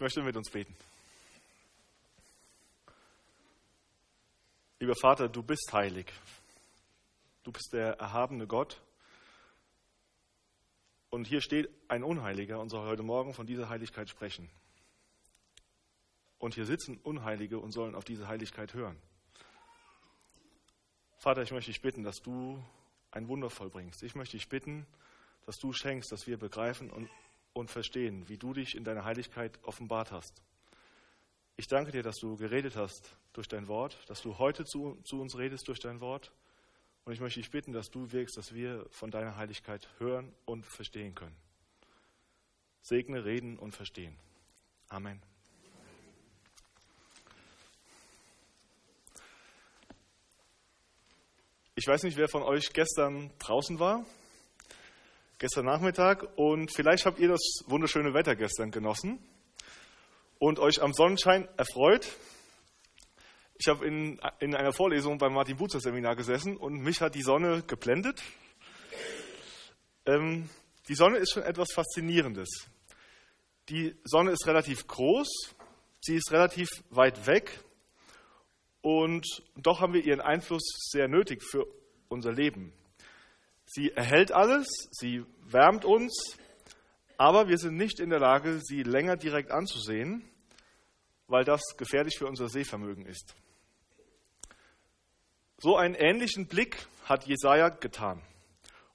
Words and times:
Ich 0.00 0.02
möchte 0.02 0.22
mit 0.22 0.34
uns 0.34 0.48
beten. 0.48 0.74
Lieber 4.78 4.94
Vater, 4.98 5.28
du 5.28 5.42
bist 5.42 5.74
heilig. 5.74 6.10
Du 7.42 7.52
bist 7.52 7.74
der 7.74 7.98
erhabene 7.98 8.46
Gott. 8.46 8.80
Und 11.10 11.26
hier 11.26 11.42
steht 11.42 11.68
ein 11.88 12.02
Unheiliger 12.02 12.60
und 12.60 12.70
soll 12.70 12.88
heute 12.88 13.02
Morgen 13.02 13.34
von 13.34 13.46
dieser 13.46 13.68
Heiligkeit 13.68 14.08
sprechen. 14.08 14.48
Und 16.38 16.54
hier 16.54 16.64
sitzen 16.64 16.96
Unheilige 17.02 17.58
und 17.58 17.72
sollen 17.72 17.94
auf 17.94 18.04
diese 18.04 18.26
Heiligkeit 18.26 18.72
hören. 18.72 18.96
Vater, 21.18 21.42
ich 21.42 21.52
möchte 21.52 21.72
dich 21.72 21.82
bitten, 21.82 22.04
dass 22.04 22.22
du 22.22 22.58
ein 23.10 23.28
Wunder 23.28 23.50
vollbringst. 23.50 24.02
Ich 24.02 24.14
möchte 24.14 24.38
dich 24.38 24.48
bitten, 24.48 24.86
dass 25.44 25.58
du 25.58 25.74
schenkst, 25.74 26.10
dass 26.10 26.26
wir 26.26 26.38
begreifen 26.38 26.88
und, 26.88 27.10
und 27.60 27.70
verstehen, 27.70 28.28
wie 28.28 28.38
du 28.38 28.52
dich 28.52 28.74
in 28.74 28.84
deiner 28.84 29.04
Heiligkeit 29.04 29.58
offenbart 29.62 30.10
hast. 30.10 30.42
Ich 31.56 31.68
danke 31.68 31.92
dir, 31.92 32.02
dass 32.02 32.16
du 32.16 32.36
geredet 32.36 32.74
hast 32.74 33.14
durch 33.32 33.46
dein 33.46 33.68
Wort, 33.68 33.98
dass 34.08 34.22
du 34.22 34.38
heute 34.38 34.64
zu, 34.64 34.98
zu 35.04 35.20
uns 35.20 35.36
redest 35.36 35.68
durch 35.68 35.78
dein 35.78 36.00
Wort. 36.00 36.32
Und 37.04 37.12
ich 37.12 37.20
möchte 37.20 37.40
dich 37.40 37.50
bitten, 37.50 37.72
dass 37.72 37.90
du 37.90 38.12
wirkst, 38.12 38.36
dass 38.36 38.54
wir 38.54 38.86
von 38.90 39.10
deiner 39.10 39.36
Heiligkeit 39.36 39.88
hören 39.98 40.34
und 40.46 40.64
verstehen 40.66 41.14
können. 41.14 41.36
Segne, 42.82 43.24
reden 43.24 43.58
und 43.58 43.72
verstehen. 43.72 44.16
Amen. 44.88 45.22
Ich 51.74 51.86
weiß 51.86 52.02
nicht, 52.02 52.16
wer 52.16 52.28
von 52.28 52.42
euch 52.42 52.72
gestern 52.72 53.30
draußen 53.38 53.78
war, 53.78 54.04
gestern 55.40 55.64
Nachmittag, 55.64 56.36
und 56.36 56.70
vielleicht 56.70 57.06
habt 57.06 57.18
ihr 57.18 57.28
das 57.28 57.40
wunderschöne 57.66 58.12
Wetter 58.12 58.36
gestern 58.36 58.70
genossen 58.70 59.18
und 60.38 60.58
euch 60.58 60.82
am 60.82 60.92
Sonnenschein 60.92 61.48
erfreut. 61.56 62.06
Ich 63.58 63.66
habe 63.68 63.86
in, 63.86 64.20
in 64.38 64.54
einer 64.54 64.74
Vorlesung 64.74 65.16
beim 65.16 65.32
Martin 65.32 65.56
Butzer 65.56 65.80
Seminar 65.80 66.14
gesessen 66.14 66.58
und 66.58 66.80
mich 66.82 67.00
hat 67.00 67.14
die 67.14 67.22
Sonne 67.22 67.62
geblendet. 67.66 68.22
Ähm, 70.04 70.50
die 70.88 70.94
Sonne 70.94 71.16
ist 71.16 71.32
schon 71.32 71.42
etwas 71.42 71.72
Faszinierendes. 71.74 72.68
Die 73.70 73.96
Sonne 74.04 74.32
ist 74.32 74.46
relativ 74.46 74.86
groß, 74.86 75.54
sie 76.02 76.16
ist 76.16 76.32
relativ 76.32 76.68
weit 76.90 77.26
weg 77.26 77.64
und 78.82 79.26
doch 79.56 79.80
haben 79.80 79.94
wir 79.94 80.04
ihren 80.04 80.20
Einfluss 80.20 80.90
sehr 80.90 81.08
nötig 81.08 81.42
für 81.42 81.66
unser 82.08 82.32
Leben. 82.32 82.74
Sie 83.72 83.92
erhält 83.92 84.32
alles, 84.32 84.66
sie 84.90 85.24
wärmt 85.44 85.84
uns, 85.84 86.36
aber 87.16 87.46
wir 87.46 87.56
sind 87.56 87.76
nicht 87.76 88.00
in 88.00 88.10
der 88.10 88.18
Lage, 88.18 88.58
sie 88.58 88.82
länger 88.82 89.16
direkt 89.16 89.52
anzusehen, 89.52 90.28
weil 91.28 91.44
das 91.44 91.62
gefährlich 91.76 92.16
für 92.18 92.26
unser 92.26 92.48
Sehvermögen 92.48 93.06
ist. 93.06 93.36
So 95.58 95.76
einen 95.76 95.94
ähnlichen 95.94 96.48
Blick 96.48 96.84
hat 97.04 97.28
Jesaja 97.28 97.68
getan, 97.68 98.20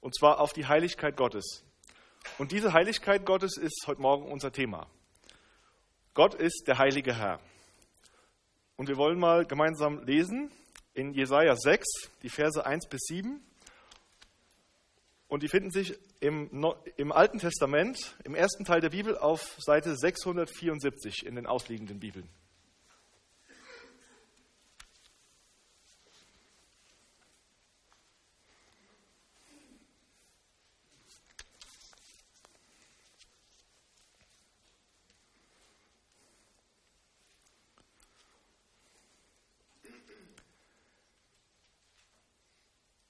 und 0.01 0.13
zwar 0.13 0.41
auf 0.41 0.51
die 0.51 0.65
Heiligkeit 0.65 1.15
Gottes. 1.15 1.63
Und 2.37 2.51
diese 2.51 2.73
Heiligkeit 2.73 3.25
Gottes 3.25 3.55
ist 3.55 3.85
heute 3.87 4.01
Morgen 4.01 4.29
unser 4.29 4.51
Thema. 4.51 4.87
Gott 6.13 6.35
ist 6.35 6.65
der 6.67 6.79
heilige 6.79 7.15
Herr. 7.15 7.39
Und 8.75 8.89
wir 8.89 8.97
wollen 8.97 9.19
mal 9.19 9.45
gemeinsam 9.45 10.03
lesen 10.03 10.51
in 10.93 11.13
Jesaja 11.13 11.55
6, 11.55 11.87
die 12.23 12.29
Verse 12.29 12.65
1 12.65 12.89
bis 12.89 12.99
7. 13.03 13.41
Und 15.27 15.41
die 15.41 15.47
finden 15.47 15.71
sich 15.71 15.97
im, 16.19 16.49
im 16.97 17.11
Alten 17.11 17.39
Testament, 17.39 18.15
im 18.23 18.35
ersten 18.35 18.63
Teil 18.63 18.79
der 18.79 18.91
Bibel, 18.91 19.17
auf 19.17 19.57
Seite 19.59 19.95
674 19.95 21.25
in 21.25 21.35
den 21.35 21.47
ausliegenden 21.47 21.99
Bibeln. 21.99 22.29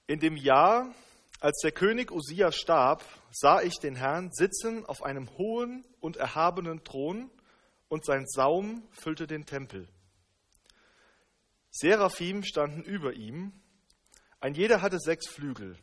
In 0.07 0.19
dem 0.19 0.37
Jahr, 0.37 0.93
als 1.45 1.59
der 1.59 1.71
König 1.71 2.11
Usia 2.11 2.51
starb, 2.51 3.03
sah 3.29 3.61
ich 3.61 3.75
den 3.75 3.95
Herrn 3.95 4.31
sitzen 4.31 4.83
auf 4.83 5.03
einem 5.03 5.29
hohen 5.37 5.85
und 5.99 6.17
erhabenen 6.17 6.83
Thron 6.83 7.29
und 7.87 8.03
sein 8.03 8.25
Saum 8.25 8.81
füllte 8.89 9.27
den 9.27 9.45
Tempel. 9.45 9.87
Seraphim 11.69 12.41
standen 12.41 12.81
über 12.81 13.13
ihm, 13.13 13.53
ein 14.39 14.55
jeder 14.55 14.81
hatte 14.81 14.97
sechs 14.97 15.27
Flügel. 15.29 15.77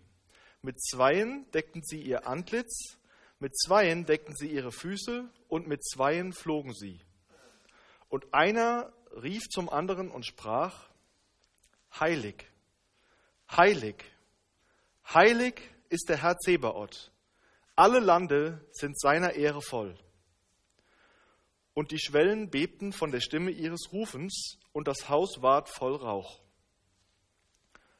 Mit 0.62 0.83
zweien 0.83 1.49
deckten 1.53 1.84
sie 1.84 2.03
ihr 2.03 2.27
Antlitz, 2.27 2.99
mit 3.39 3.56
zweien 3.56 4.05
deckten 4.05 4.34
sie 4.34 4.49
ihre 4.49 4.73
Füße 4.73 5.31
und 5.47 5.69
mit 5.69 5.84
zweien 5.84 6.33
flogen 6.33 6.75
sie. 6.75 7.00
Und 8.09 8.34
einer 8.34 8.93
rief 9.23 9.44
zum 9.49 9.69
anderen 9.69 10.11
und 10.11 10.27
sprach, 10.27 10.89
Heilig, 12.00 12.50
heilig, 13.49 14.05
Heilig 15.15 15.61
ist 15.91 16.09
der 16.09 16.23
Herr 16.23 16.39
Zebaoth. 16.39 17.12
Alle 17.77 18.00
Lande 18.00 18.67
sind 18.71 18.99
seiner 18.99 19.34
Ehre 19.34 19.61
voll. 19.61 19.99
Und 21.75 21.91
die 21.91 21.99
Schwellen 21.99 22.49
bebten 22.49 22.93
von 22.93 23.11
der 23.11 23.21
Stimme 23.21 23.50
ihres 23.50 23.93
Rufens, 23.93 24.59
und 24.73 24.89
das 24.89 25.11
Haus 25.11 25.43
ward 25.43 25.69
voll 25.69 25.97
Rauch. 25.97 26.41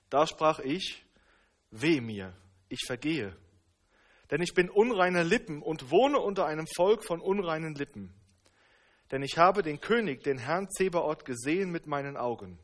Da 0.09 0.27
sprach 0.27 0.59
ich, 0.61 1.05
weh 1.71 2.00
mir, 2.00 2.34
ich 2.71 2.81
vergehe, 2.87 3.37
denn 4.31 4.41
ich 4.41 4.55
bin 4.55 4.71
unreiner 4.71 5.23
Lippen 5.25 5.62
und 5.62 5.91
wohne 5.91 6.19
unter 6.19 6.47
einem 6.47 6.67
Volk 6.67 7.05
von 7.05 7.21
unreinen 7.21 7.75
Lippen. 7.75 8.15
Denn 9.11 9.23
ich 9.23 9.37
habe 9.37 9.62
den 9.62 9.81
König, 9.81 10.23
den 10.23 10.39
Herrn 10.39 10.71
Zebaoth, 10.71 11.27
gesehen 11.27 11.71
mit 11.71 11.87
meinen 11.87 12.17
Augen. 12.17 12.59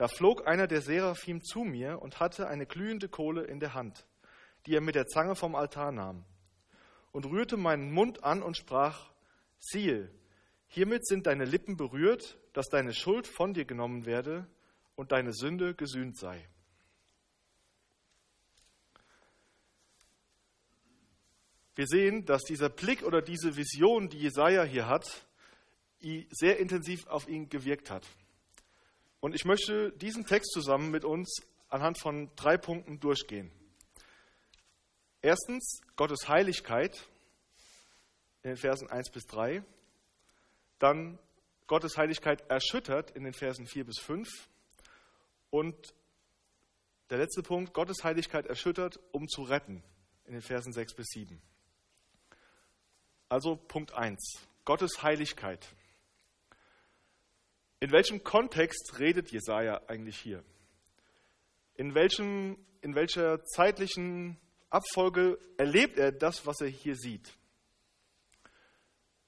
Da 0.00 0.08
flog 0.08 0.46
einer 0.46 0.66
der 0.66 0.80
Seraphim 0.80 1.42
zu 1.42 1.60
mir 1.62 2.00
und 2.00 2.20
hatte 2.20 2.48
eine 2.48 2.64
glühende 2.64 3.10
Kohle 3.10 3.42
in 3.44 3.60
der 3.60 3.74
Hand, 3.74 4.06
die 4.64 4.74
er 4.74 4.80
mit 4.80 4.94
der 4.94 5.06
Zange 5.06 5.36
vom 5.36 5.54
Altar 5.54 5.92
nahm, 5.92 6.24
und 7.12 7.26
rührte 7.26 7.58
meinen 7.58 7.92
Mund 7.92 8.24
an 8.24 8.42
und 8.42 8.56
sprach, 8.56 9.12
siehe, 9.58 10.10
hiermit 10.68 11.06
sind 11.06 11.26
deine 11.26 11.44
Lippen 11.44 11.76
berührt, 11.76 12.38
dass 12.54 12.68
deine 12.68 12.94
Schuld 12.94 13.26
von 13.26 13.52
dir 13.52 13.66
genommen 13.66 14.06
werde 14.06 14.46
und 14.94 15.12
deine 15.12 15.34
Sünde 15.34 15.74
gesühnt 15.74 16.16
sei. 16.16 16.48
Wir 21.74 21.86
sehen, 21.86 22.24
dass 22.24 22.40
dieser 22.44 22.70
Blick 22.70 23.02
oder 23.02 23.20
diese 23.20 23.54
Vision, 23.54 24.08
die 24.08 24.20
Jesaja 24.20 24.64
hier 24.64 24.88
hat, 24.88 25.26
sehr 26.30 26.58
intensiv 26.58 27.06
auf 27.06 27.28
ihn 27.28 27.50
gewirkt 27.50 27.90
hat. 27.90 28.06
Und 29.20 29.34
ich 29.34 29.44
möchte 29.44 29.92
diesen 29.92 30.26
Text 30.26 30.52
zusammen 30.52 30.90
mit 30.90 31.04
uns 31.04 31.42
anhand 31.68 32.00
von 32.00 32.30
drei 32.36 32.56
Punkten 32.56 33.00
durchgehen. 33.00 33.50
Erstens 35.22 35.82
Gottes 35.96 36.28
Heiligkeit 36.28 37.06
in 38.42 38.50
den 38.50 38.56
Versen 38.56 38.88
1 38.88 39.10
bis 39.10 39.26
3. 39.26 39.62
Dann 40.78 41.18
Gottes 41.66 41.96
Heiligkeit 41.98 42.48
erschüttert 42.50 43.10
in 43.10 43.24
den 43.24 43.34
Versen 43.34 43.66
4 43.66 43.84
bis 43.84 43.98
5. 43.98 44.28
Und 45.50 45.94
der 47.10 47.18
letzte 47.18 47.42
Punkt, 47.42 47.74
Gottes 47.74 48.02
Heiligkeit 48.02 48.46
erschüttert, 48.46 48.98
um 49.12 49.28
zu 49.28 49.42
retten, 49.42 49.82
in 50.24 50.32
den 50.32 50.42
Versen 50.42 50.72
6 50.72 50.94
bis 50.94 51.06
7. 51.08 51.40
Also 53.28 53.56
Punkt 53.56 53.92
1, 53.92 54.40
Gottes 54.64 55.02
Heiligkeit. 55.02 55.68
In 57.82 57.92
welchem 57.92 58.22
Kontext 58.22 58.98
redet 58.98 59.32
Jesaja 59.32 59.80
eigentlich 59.86 60.18
hier? 60.18 60.44
In, 61.76 61.94
welchem, 61.94 62.58
in 62.82 62.94
welcher 62.94 63.42
zeitlichen 63.42 64.38
Abfolge 64.68 65.38
erlebt 65.56 65.98
er 65.98 66.12
das, 66.12 66.44
was 66.44 66.60
er 66.60 66.68
hier 66.68 66.94
sieht? 66.94 67.32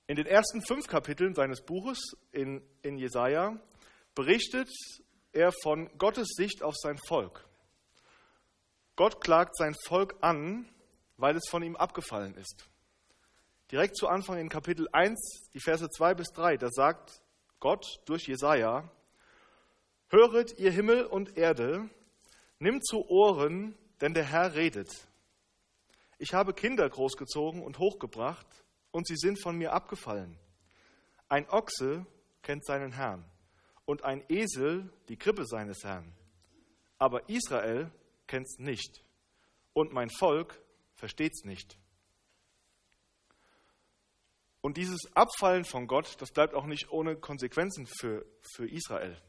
In 0.07 0.17
den 0.17 0.27
ersten 0.27 0.61
fünf 0.61 0.87
Kapiteln 0.87 1.35
seines 1.35 1.63
Buches 1.63 1.99
in, 2.31 2.63
in 2.83 2.99
Jesaja 2.99 3.59
berichtet 4.15 4.69
er 5.33 5.51
von 5.63 5.89
Gottes 5.97 6.29
Sicht 6.37 6.63
auf 6.63 6.77
sein 6.77 6.99
Volk. 7.09 7.49
Gott 8.97 9.23
klagt 9.23 9.57
sein 9.57 9.75
Volk 9.87 10.15
an, 10.21 10.69
weil 11.17 11.37
es 11.37 11.49
von 11.49 11.63
ihm 11.63 11.77
abgefallen 11.77 12.35
ist. 12.35 12.69
Direkt 13.71 13.97
zu 13.97 14.09
Anfang 14.09 14.39
in 14.39 14.51
Kapitel 14.51 14.87
1, 14.93 15.49
die 15.55 15.61
Verse 15.61 15.89
2 15.89 16.13
bis 16.13 16.29
3, 16.33 16.59
da 16.59 16.69
sagt 16.69 17.22
Gott 17.63 18.03
durch 18.07 18.27
Jesaja: 18.27 18.91
Höret, 20.09 20.59
ihr 20.59 20.73
Himmel 20.73 21.07
und 21.07 21.39
Erde, 21.39 21.89
nimmt 22.59 22.85
zu 22.85 23.09
Ohren, 23.09 23.79
denn 24.01 24.15
der 24.15 24.25
Herr 24.25 24.57
redet. 24.57 24.91
Ich 26.19 26.35
habe 26.35 26.55
Kinder 26.55 26.91
großgezogen 26.91 27.63
und 27.63 27.79
hochgebracht, 27.79 28.49
und 28.91 29.07
sie 29.07 29.15
sind 29.17 29.41
von 29.41 29.57
mir 29.57 29.73
abgefallen. 29.73 30.37
Ein 31.29 31.49
Ochse 31.51 32.05
kennt 32.43 32.67
seinen 32.67 32.91
Herrn 32.91 33.25
und 33.85 34.03
ein 34.03 34.25
Esel 34.29 34.93
die 35.09 35.17
Krippe 35.17 35.47
seines 35.47 35.85
Herrn. 35.85 36.13
Aber 36.99 37.29
Israel 37.29 37.93
kennt's 38.27 38.59
nicht 38.59 39.05
und 39.73 39.93
mein 39.93 40.11
Volk 40.11 40.61
versteht's 40.97 41.45
nicht. 41.45 41.79
Und 44.63 44.77
dieses 44.77 45.01
Abfallen 45.15 45.65
von 45.65 45.89
Gott, 45.89 46.17
das 46.21 46.31
bleibt 46.31 46.55
auch 46.55 46.67
nicht 46.67 46.91
ohne 46.91 47.17
Konsequenzen 47.17 47.87
für, 47.87 48.25
für 48.55 48.67
Israel. 48.69 49.21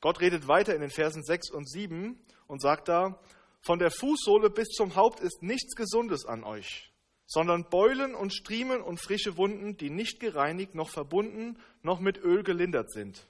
Gott 0.00 0.20
redet 0.20 0.48
weiter 0.48 0.74
in 0.74 0.80
den 0.80 0.90
Versen 0.90 1.22
6 1.22 1.50
und 1.50 1.68
7 1.68 2.18
und 2.46 2.60
sagt 2.60 2.88
da, 2.88 3.20
von 3.60 3.78
der 3.78 3.90
Fußsohle 3.90 4.48
bis 4.48 4.68
zum 4.68 4.96
Haupt 4.96 5.20
ist 5.20 5.42
nichts 5.42 5.74
Gesundes 5.74 6.24
an 6.24 6.42
euch, 6.42 6.92
sondern 7.26 7.68
Beulen 7.68 8.14
und 8.14 8.32
Striemen 8.32 8.80
und 8.80 8.98
frische 8.98 9.36
Wunden, 9.36 9.76
die 9.76 9.90
nicht 9.90 10.20
gereinigt, 10.20 10.74
noch 10.74 10.88
verbunden, 10.88 11.58
noch 11.82 12.00
mit 12.00 12.16
Öl 12.18 12.44
gelindert 12.44 12.90
sind. 12.90 13.26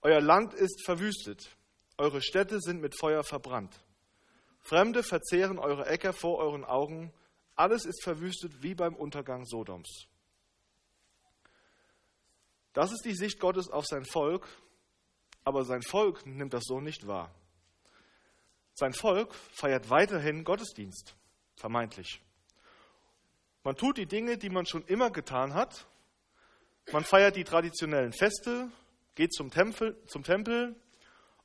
Euer 0.00 0.20
Land 0.20 0.54
ist 0.54 0.84
verwüstet, 0.84 1.56
eure 1.98 2.20
Städte 2.20 2.58
sind 2.60 2.80
mit 2.80 2.98
Feuer 2.98 3.22
verbrannt. 3.22 3.84
Fremde 4.60 5.02
verzehren 5.04 5.58
eure 5.58 5.86
Äcker 5.86 6.12
vor 6.12 6.38
euren 6.38 6.64
Augen, 6.64 7.12
alles 7.54 7.84
ist 7.84 8.02
verwüstet 8.02 8.62
wie 8.62 8.74
beim 8.74 8.94
Untergang 8.94 9.44
Sodoms. 9.44 10.06
Das 12.72 12.92
ist 12.92 13.04
die 13.04 13.14
Sicht 13.14 13.38
Gottes 13.38 13.68
auf 13.68 13.84
sein 13.86 14.04
Volk, 14.04 14.48
aber 15.44 15.64
sein 15.64 15.82
Volk 15.82 16.24
nimmt 16.24 16.54
das 16.54 16.64
so 16.64 16.80
nicht 16.80 17.06
wahr. 17.06 17.34
Sein 18.74 18.94
Volk 18.94 19.34
feiert 19.34 19.90
weiterhin 19.90 20.44
Gottesdienst, 20.44 21.14
vermeintlich. 21.56 22.22
Man 23.64 23.76
tut 23.76 23.98
die 23.98 24.06
Dinge, 24.06 24.38
die 24.38 24.48
man 24.50 24.66
schon 24.66 24.82
immer 24.86 25.10
getan 25.10 25.54
hat. 25.54 25.86
Man 26.90 27.04
feiert 27.04 27.36
die 27.36 27.44
traditionellen 27.44 28.12
Feste, 28.12 28.70
geht 29.14 29.32
zum 29.32 29.50
Tempel, 29.50 29.96
zum 30.06 30.24
Tempel 30.24 30.74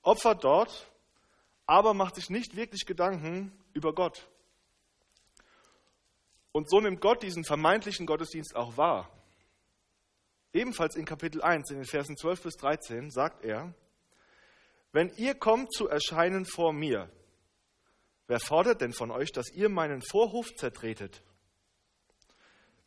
opfert 0.02 0.44
dort, 0.44 0.92
aber 1.66 1.94
macht 1.94 2.16
sich 2.16 2.30
nicht 2.30 2.56
wirklich 2.56 2.86
Gedanken 2.86 3.52
über 3.74 3.94
Gott. 3.94 4.28
Und 6.58 6.72
so 6.72 6.82
nimmt 6.82 7.02
Gott 7.02 7.22
diesen 7.22 7.44
vermeintlichen 7.44 8.08
Gottesdienst 8.08 8.56
auch 8.56 8.78
wahr. 8.78 9.12
Ebenfalls 10.54 10.96
in 10.96 11.06
Kapitel 11.06 11.44
1, 11.44 11.70
in 11.70 11.76
den 11.76 11.86
Versen 11.86 12.18
12 12.18 12.42
bis 12.42 12.56
13, 12.56 13.12
sagt 13.12 13.46
er, 13.46 13.76
wenn 14.92 15.12
ihr 15.18 15.36
kommt 15.36 15.72
zu 15.72 15.88
erscheinen 15.88 16.48
vor 16.48 16.74
mir, 16.74 17.12
wer 18.26 18.40
fordert 18.40 18.82
denn 18.82 18.92
von 18.92 19.12
euch, 19.12 19.32
dass 19.32 19.52
ihr 19.54 19.70
meinen 19.70 20.02
Vorhof 20.02 20.48
zertretet? 20.56 21.22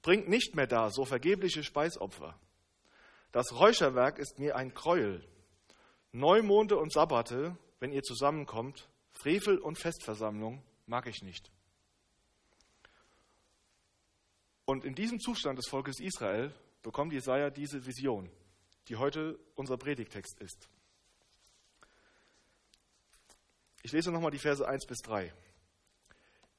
Bringt 0.02 0.28
nicht 0.28 0.56
mehr 0.56 0.66
da 0.66 0.90
so 0.90 1.04
vergebliche 1.04 1.62
Speisopfer. 1.62 2.36
Das 3.30 3.52
Räucherwerk 3.52 4.18
ist 4.18 4.40
mir 4.40 4.56
ein 4.56 4.74
Gräuel. 4.74 5.24
Neumonde 6.10 6.76
und 6.76 6.92
Sabbate, 6.92 7.56
wenn 7.78 7.92
ihr 7.92 8.02
zusammenkommt, 8.02 8.90
Frevel 9.12 9.58
und 9.58 9.78
Festversammlung 9.78 10.60
mag 10.86 11.06
ich 11.06 11.22
nicht. 11.22 11.52
Und 14.70 14.84
in 14.84 14.94
diesem 14.94 15.18
Zustand 15.18 15.58
des 15.58 15.66
Volkes 15.66 15.98
Israel 15.98 16.54
bekommt 16.84 17.12
Jesaja 17.12 17.50
diese 17.50 17.86
Vision, 17.86 18.30
die 18.86 18.94
heute 18.94 19.36
unser 19.56 19.76
Predigtext 19.76 20.40
ist. 20.40 20.68
Ich 23.82 23.90
lese 23.90 24.12
nochmal 24.12 24.30
die 24.30 24.38
Verse 24.38 24.64
1 24.64 24.86
bis 24.86 24.98
3. 24.98 25.34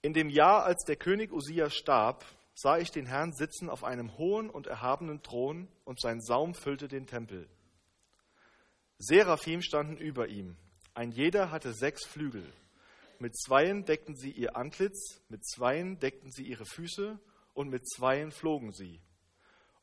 In 0.01 0.11
dem 0.11 0.29
Jahr, 0.29 0.65
als 0.65 0.83
der 0.83 0.97
König 0.97 1.31
Usia 1.31 1.69
starb, 1.69 2.25
sah 2.53 2.77
ich 2.77 2.91
den 2.91 3.05
Herrn 3.05 3.31
sitzen 3.31 3.69
auf 3.69 3.85
einem 3.85 4.17
hohen 4.17 4.49
und 4.49 4.67
erhabenen 4.67 5.23
Thron 5.23 5.69
und 5.85 6.01
sein 6.01 6.19
Saum 6.19 6.53
füllte 6.53 6.89
den 6.89 7.07
Tempel. 7.07 7.47
Seraphim 8.97 9.61
standen 9.61 9.95
über 9.95 10.27
ihm. 10.27 10.57
Ein 10.93 11.13
jeder 11.13 11.49
hatte 11.49 11.71
sechs 11.71 12.05
Flügel. 12.05 12.51
Mit 13.19 13.37
zweien 13.37 13.85
deckten 13.85 14.17
sie 14.17 14.31
ihr 14.31 14.57
Antlitz, 14.57 15.21
mit 15.29 15.45
zweien 15.47 15.97
deckten 15.97 16.29
sie 16.29 16.43
ihre 16.43 16.65
Füße 16.65 17.17
und 17.53 17.69
mit 17.69 17.87
zweien 17.87 18.31
flogen 18.31 18.71
sie. 18.71 19.01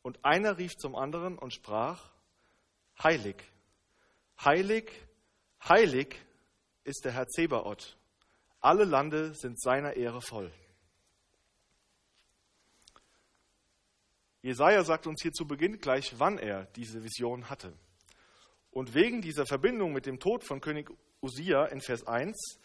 Und 0.03 0.25
einer 0.25 0.59
rief 0.59 0.77
zum 0.77 0.95
anderen 0.95 1.39
und 1.39 1.53
sprach, 1.53 2.11
Heilig, 3.03 3.37
heilig, 4.45 4.91
heilig 5.63 6.17
ist 6.83 7.05
der 7.05 7.13
Herr 7.13 7.29
Zebaoth. 7.29 7.97
Alle 8.61 8.85
Lande 8.85 9.35
sind 9.35 9.61
seiner 9.61 9.95
Ehre 9.95 10.21
voll. 10.21 10.53
Jesaja 14.43 14.83
sagt 14.83 15.07
uns 15.07 15.23
hier 15.23 15.33
zu 15.33 15.47
Beginn 15.47 15.79
gleich, 15.79 16.19
wann 16.19 16.39
er 16.39 16.65
diese 16.75 17.05
Vision 17.05 17.49
hatte. 17.51 17.73
Und 18.71 18.95
wegen 18.95 19.23
dieser 19.23 19.47
Verbindung 19.47 19.93
mit 19.93 20.07
dem 20.07 20.19
Tod 20.19 20.43
von 20.43 20.61
König 20.61 20.91
Usia 21.21 21.67
in 21.67 21.81
Vers 21.81 22.07
1 22.07 22.59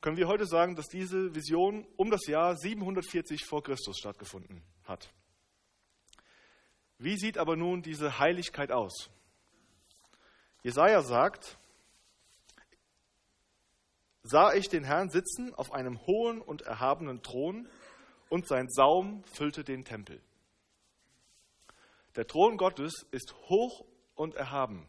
können 0.00 0.16
wir 0.16 0.28
heute 0.28 0.46
sagen, 0.46 0.76
dass 0.76 0.88
diese 0.88 1.34
Vision 1.34 1.86
um 1.96 2.10
das 2.10 2.26
Jahr 2.26 2.56
740 2.56 3.44
vor 3.44 3.62
Christus 3.62 3.98
stattgefunden 3.98 4.62
hat. 4.84 5.12
Wie 6.98 7.16
sieht 7.16 7.38
aber 7.38 7.56
nun 7.56 7.82
diese 7.82 8.18
Heiligkeit 8.18 8.72
aus? 8.72 9.10
Jesaja 10.62 11.02
sagt, 11.02 11.58
sah 14.22 14.52
ich 14.54 14.68
den 14.68 14.84
Herrn 14.84 15.10
sitzen 15.10 15.54
auf 15.54 15.72
einem 15.72 16.06
hohen 16.06 16.40
und 16.40 16.62
erhabenen 16.62 17.22
Thron 17.22 17.68
und 18.28 18.46
sein 18.46 18.68
Saum 18.68 19.24
füllte 19.24 19.64
den 19.64 19.84
Tempel. 19.84 20.22
Der 22.16 22.26
Thron 22.26 22.56
Gottes 22.56 23.06
ist 23.10 23.34
hoch 23.48 23.84
und 24.14 24.34
erhaben. 24.34 24.88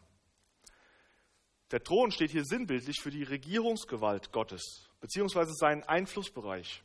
Der 1.70 1.82
Thron 1.82 2.10
steht 2.10 2.30
hier 2.30 2.44
sinnbildlich 2.44 3.00
für 3.00 3.10
die 3.10 3.22
Regierungsgewalt 3.22 4.32
Gottes 4.32 4.91
beziehungsweise 5.02 5.52
seinen 5.52 5.82
Einflussbereich. 5.82 6.82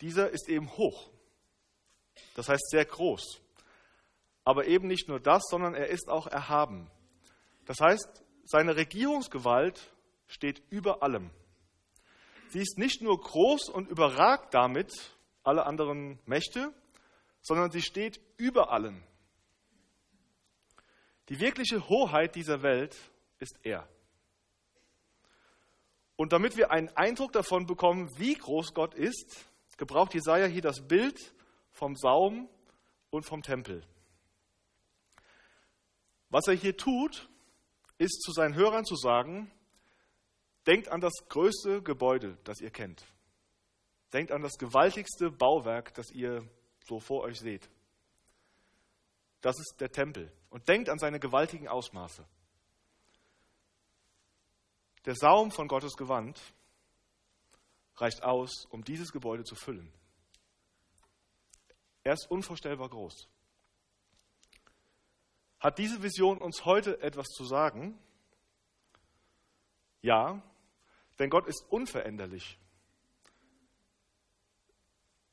Dieser 0.00 0.30
ist 0.30 0.48
eben 0.48 0.70
hoch, 0.76 1.10
das 2.34 2.48
heißt 2.48 2.70
sehr 2.70 2.86
groß. 2.86 3.40
Aber 4.44 4.66
eben 4.66 4.86
nicht 4.86 5.08
nur 5.08 5.20
das, 5.20 5.42
sondern 5.50 5.74
er 5.74 5.88
ist 5.88 6.08
auch 6.08 6.26
erhaben. 6.26 6.90
Das 7.66 7.78
heißt, 7.80 8.22
seine 8.44 8.76
Regierungsgewalt 8.76 9.90
steht 10.28 10.62
über 10.70 11.02
allem. 11.02 11.30
Sie 12.48 12.60
ist 12.60 12.78
nicht 12.78 13.02
nur 13.02 13.18
groß 13.20 13.70
und 13.70 13.88
überragt 13.88 14.54
damit 14.54 14.92
alle 15.42 15.66
anderen 15.66 16.20
Mächte, 16.26 16.72
sondern 17.40 17.70
sie 17.70 17.82
steht 17.82 18.20
über 18.36 18.70
allen. 18.70 19.02
Die 21.30 21.40
wirkliche 21.40 21.88
Hoheit 21.88 22.34
dieser 22.36 22.62
Welt 22.62 22.96
ist 23.38 23.58
er. 23.62 23.88
Und 26.16 26.32
damit 26.32 26.56
wir 26.56 26.70
einen 26.70 26.88
Eindruck 26.90 27.32
davon 27.32 27.66
bekommen, 27.66 28.08
wie 28.18 28.34
groß 28.34 28.74
Gott 28.74 28.94
ist, 28.94 29.44
gebraucht 29.76 30.14
Jesaja 30.14 30.46
hier 30.46 30.62
das 30.62 30.86
Bild 30.86 31.34
vom 31.70 31.96
Saum 31.96 32.48
und 33.10 33.24
vom 33.24 33.42
Tempel. 33.42 33.84
Was 36.30 36.46
er 36.46 36.54
hier 36.54 36.76
tut, 36.76 37.28
ist 37.98 38.22
zu 38.22 38.32
seinen 38.32 38.54
Hörern 38.54 38.84
zu 38.84 38.96
sagen, 38.96 39.50
denkt 40.66 40.88
an 40.88 41.00
das 41.00 41.12
größte 41.28 41.82
Gebäude, 41.82 42.38
das 42.44 42.60
ihr 42.60 42.70
kennt. 42.70 43.04
Denkt 44.12 44.30
an 44.30 44.42
das 44.42 44.58
gewaltigste 44.58 45.30
Bauwerk, 45.30 45.94
das 45.94 46.10
ihr 46.10 46.48
so 46.86 47.00
vor 47.00 47.22
euch 47.22 47.40
seht. 47.40 47.68
Das 49.40 49.58
ist 49.58 49.76
der 49.80 49.90
Tempel. 49.90 50.32
Und 50.50 50.68
denkt 50.68 50.88
an 50.88 50.98
seine 50.98 51.18
gewaltigen 51.18 51.68
Ausmaße. 51.68 52.24
Der 55.04 55.14
Saum 55.14 55.50
von 55.50 55.68
Gottes 55.68 55.96
Gewand 55.96 56.40
reicht 57.96 58.22
aus, 58.22 58.66
um 58.70 58.84
dieses 58.84 59.12
Gebäude 59.12 59.44
zu 59.44 59.54
füllen. 59.54 59.92
Er 62.02 62.14
ist 62.14 62.30
unvorstellbar 62.30 62.88
groß. 62.88 63.28
Hat 65.60 65.78
diese 65.78 66.02
Vision 66.02 66.38
uns 66.38 66.64
heute 66.64 67.00
etwas 67.00 67.28
zu 67.28 67.44
sagen? 67.44 67.98
Ja, 70.02 70.42
denn 71.18 71.30
Gott 71.30 71.46
ist 71.46 71.64
unveränderlich. 71.70 72.58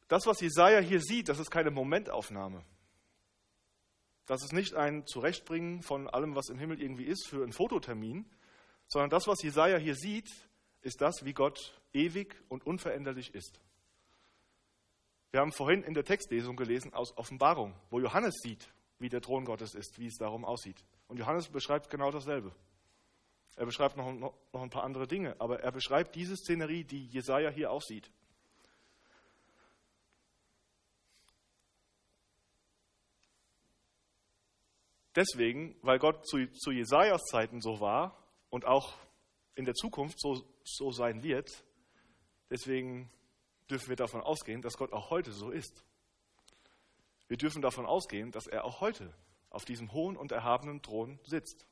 Das, 0.08 0.26
was 0.26 0.42
Jesaja 0.42 0.80
hier 0.80 1.02
sieht, 1.02 1.30
das 1.30 1.40
ist 1.40 1.52
keine 1.52 1.72
Momentaufnahme. 1.72 2.64
Das 4.26 4.44
ist 4.44 4.54
nicht 4.54 4.76
ein 4.76 5.06
Zurechtbringen 5.08 5.82
von 5.82 6.10
allem, 6.10 6.36
was 6.36 6.50
im 6.50 6.60
Himmel 6.60 6.82
irgendwie 6.82 7.06
ist, 7.06 7.28
für 7.28 7.44
einen 7.44 7.54
Fototermin, 7.54 8.30
sondern 8.92 9.10
das, 9.10 9.26
was 9.26 9.42
Jesaja 9.42 9.78
hier 9.78 9.96
sieht, 9.96 10.30
ist 10.82 11.00
das, 11.00 11.24
wie 11.24 11.32
Gott 11.32 11.80
ewig 11.94 12.36
und 12.50 12.66
unveränderlich 12.66 13.34
ist. 13.34 13.62
Wir 15.32 15.40
haben 15.40 15.54
vorhin 15.54 15.84
in 15.84 15.94
der 15.94 16.04
Textlesung 16.04 16.58
gelesen 16.58 16.94
aus 16.94 17.16
Offenbarung, 17.18 17.74
wo 17.90 18.02
Johannes 18.02 18.36
sieht, 18.44 18.68
wie 19.00 19.08
der 19.08 19.22
Thron 19.22 19.46
Gottes 19.46 19.76
ist, 19.76 19.98
wie 19.98 20.08
es 20.08 20.18
darum 20.18 20.44
aussieht. 20.44 20.84
Und 21.08 21.18
Johannes 21.18 21.48
beschreibt 21.48 21.90
genau 21.90 22.12
dasselbe. 22.12 22.54
Er 23.56 23.66
beschreibt 23.66 23.96
noch, 23.96 24.12
noch, 24.12 24.34
noch 24.52 24.62
ein 24.62 24.70
paar 24.70 24.84
andere 24.84 25.08
Dinge, 25.08 25.40
aber 25.40 25.62
er 25.62 25.72
beschreibt 25.72 26.16
diese 26.16 26.36
Szenerie, 26.36 26.84
die 26.84 27.06
Jesaja 27.06 27.50
hier 27.50 27.72
auch 27.72 27.82
sieht. 27.82 28.12
Deswegen, 35.16 35.78
weil 35.82 36.00
Gott 36.00 36.28
zu, 36.28 36.46
zu 36.52 36.72
Jesajas 36.72 37.22
Zeiten 37.30 37.62
so 37.62 37.80
war, 37.80 38.21
und 38.52 38.66
auch 38.66 38.94
in 39.56 39.66
der 39.66 39.74
Zukunft 39.74 40.20
so, 40.20 40.46
so 40.64 40.92
sein 40.92 41.24
wird, 41.24 41.66
deswegen 42.52 43.10
dürfen 43.70 43.90
wir 43.90 43.96
davon 43.96 44.22
ausgehen, 44.22 44.62
dass 44.62 44.78
Gott 44.78 44.94
auch 44.94 45.10
heute 45.10 45.32
so 45.32 45.50
ist. 45.50 45.84
Wir 47.28 47.38
dürfen 47.38 47.62
davon 47.62 47.86
ausgehen, 47.86 48.32
dass 48.32 48.46
er 48.46 48.66
auch 48.66 48.82
heute 48.82 49.12
auf 49.50 49.66
diesem 49.66 49.92
hohen 49.94 50.18
und 50.18 50.32
erhabenen 50.32 50.82
Thron 50.82 51.20
sitzt 51.24 51.66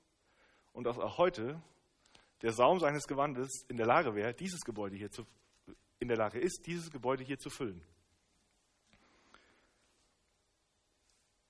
und 0.74 0.86
dass 0.86 0.98
auch 0.98 1.18
heute 1.18 1.62
der 2.42 2.54
Saum 2.54 2.80
seines 2.80 3.06
Gewandes 3.08 3.66
in 3.68 3.78
der 3.78 3.86
Lage 3.86 4.16
wäre, 4.16 4.34
dieses 4.34 4.62
Gebäude 4.62 4.96
hier 4.96 5.12
zu, 5.12 5.26
in 6.00 6.08
der 6.08 6.18
Lage 6.18 6.40
ist, 6.40 6.66
dieses 6.66 6.90
Gebäude 6.90 7.24
hier 7.24 7.38
zu 7.38 7.50
füllen. 7.50 7.82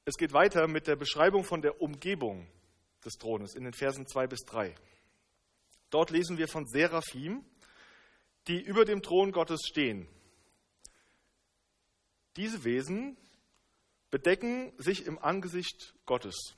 Es 0.06 0.18
geht 0.18 0.34
weiter 0.34 0.68
mit 0.68 0.88
der 0.88 0.96
Beschreibung 0.96 1.44
von 1.44 1.62
der 1.62 1.80
Umgebung 1.80 2.48
des 3.06 3.14
Thrones 3.14 3.54
in 3.54 3.64
den 3.64 3.74
Versen 3.74 4.08
2 4.08 4.26
bis 4.26 4.40
3. 4.40 4.74
Dort 5.90 6.12
lesen 6.12 6.38
wir 6.38 6.48
von 6.48 6.66
Seraphim, 6.68 7.44
die 8.48 8.62
über 8.62 8.86
dem 8.86 9.02
Thron 9.02 9.32
Gottes 9.32 9.62
stehen. 9.68 10.08
Diese 12.36 12.64
Wesen 12.64 13.18
bedecken 14.12 14.72
sich 14.78 15.06
im 15.06 15.20
Angesicht 15.20 15.96
Gottes. 16.06 16.56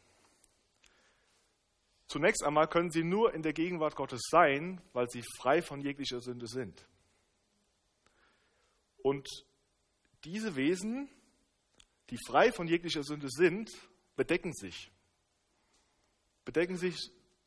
Zunächst 2.07 2.43
einmal 2.43 2.67
können 2.67 2.91
sie 2.91 3.03
nur 3.03 3.33
in 3.33 3.41
der 3.41 3.53
Gegenwart 3.53 3.95
Gottes 3.95 4.21
sein, 4.29 4.81
weil 4.91 5.09
sie 5.09 5.23
frei 5.38 5.61
von 5.61 5.79
jeglicher 5.79 6.19
Sünde 6.19 6.47
sind. 6.47 6.85
Und 8.97 9.27
diese 10.25 10.55
Wesen, 10.55 11.09
die 12.09 12.17
frei 12.27 12.51
von 12.51 12.67
jeglicher 12.67 13.03
Sünde 13.03 13.29
sind, 13.29 13.71
bedecken 14.15 14.53
sich. 14.53 14.91
Bedecken 16.43 16.75
sich 16.75 16.97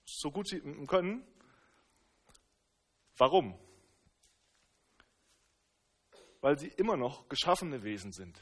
so 0.06 0.30
gut 0.30 0.48
sie 0.48 0.60
können. 0.86 1.26
Warum? 3.16 3.58
Weil 6.40 6.58
sie 6.58 6.68
immer 6.68 6.96
noch 6.96 7.28
geschaffene 7.28 7.82
Wesen 7.82 8.12
sind. 8.12 8.38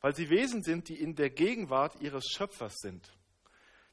Weil 0.00 0.14
sie 0.14 0.30
Wesen 0.30 0.62
sind, 0.62 0.88
die 0.88 1.00
in 1.00 1.14
der 1.14 1.30
Gegenwart 1.30 2.00
ihres 2.00 2.26
Schöpfers 2.26 2.76
sind 2.76 3.18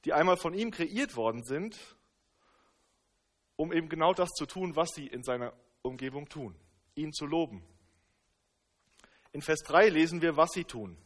die 0.05 0.13
einmal 0.13 0.37
von 0.37 0.53
ihm 0.53 0.71
kreiert 0.71 1.15
worden 1.15 1.43
sind, 1.43 1.77
um 3.55 3.73
eben 3.73 3.89
genau 3.89 4.13
das 4.13 4.29
zu 4.29 4.45
tun, 4.45 4.75
was 4.75 4.91
sie 4.93 5.07
in 5.07 5.23
seiner 5.23 5.53
Umgebung 5.81 6.29
tun, 6.29 6.55
ihn 6.93 7.11
zu 7.11 7.25
loben. 7.25 7.63
In 9.31 9.41
Vers 9.41 9.61
3 9.63 9.89
lesen 9.89 10.21
wir, 10.21 10.37
was 10.37 10.51
sie 10.51 10.63
tun. 10.63 10.97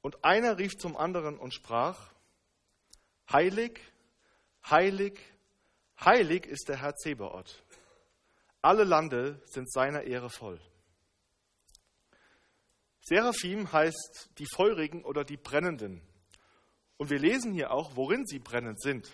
Und 0.00 0.24
einer 0.24 0.58
rief 0.58 0.76
zum 0.76 0.96
anderen 0.96 1.38
und 1.38 1.52
sprach, 1.52 2.12
Heilig, 3.30 3.80
heilig, 4.70 5.20
heilig 6.00 6.46
ist 6.46 6.68
der 6.68 6.80
Herr 6.80 6.94
Zebaoth. 6.94 7.62
Alle 8.62 8.84
Lande 8.84 9.42
sind 9.46 9.70
seiner 9.70 10.02
Ehre 10.02 10.30
voll. 10.30 10.60
Seraphim 13.02 13.70
heißt 13.70 14.30
die 14.38 14.46
Feurigen 14.54 15.04
oder 15.04 15.24
die 15.24 15.36
Brennenden. 15.36 16.00
Und 16.96 17.10
wir 17.10 17.18
lesen 17.18 17.52
hier 17.52 17.70
auch, 17.70 17.96
worin 17.96 18.24
sie 18.24 18.38
brennend 18.38 18.80
sind. 18.80 19.10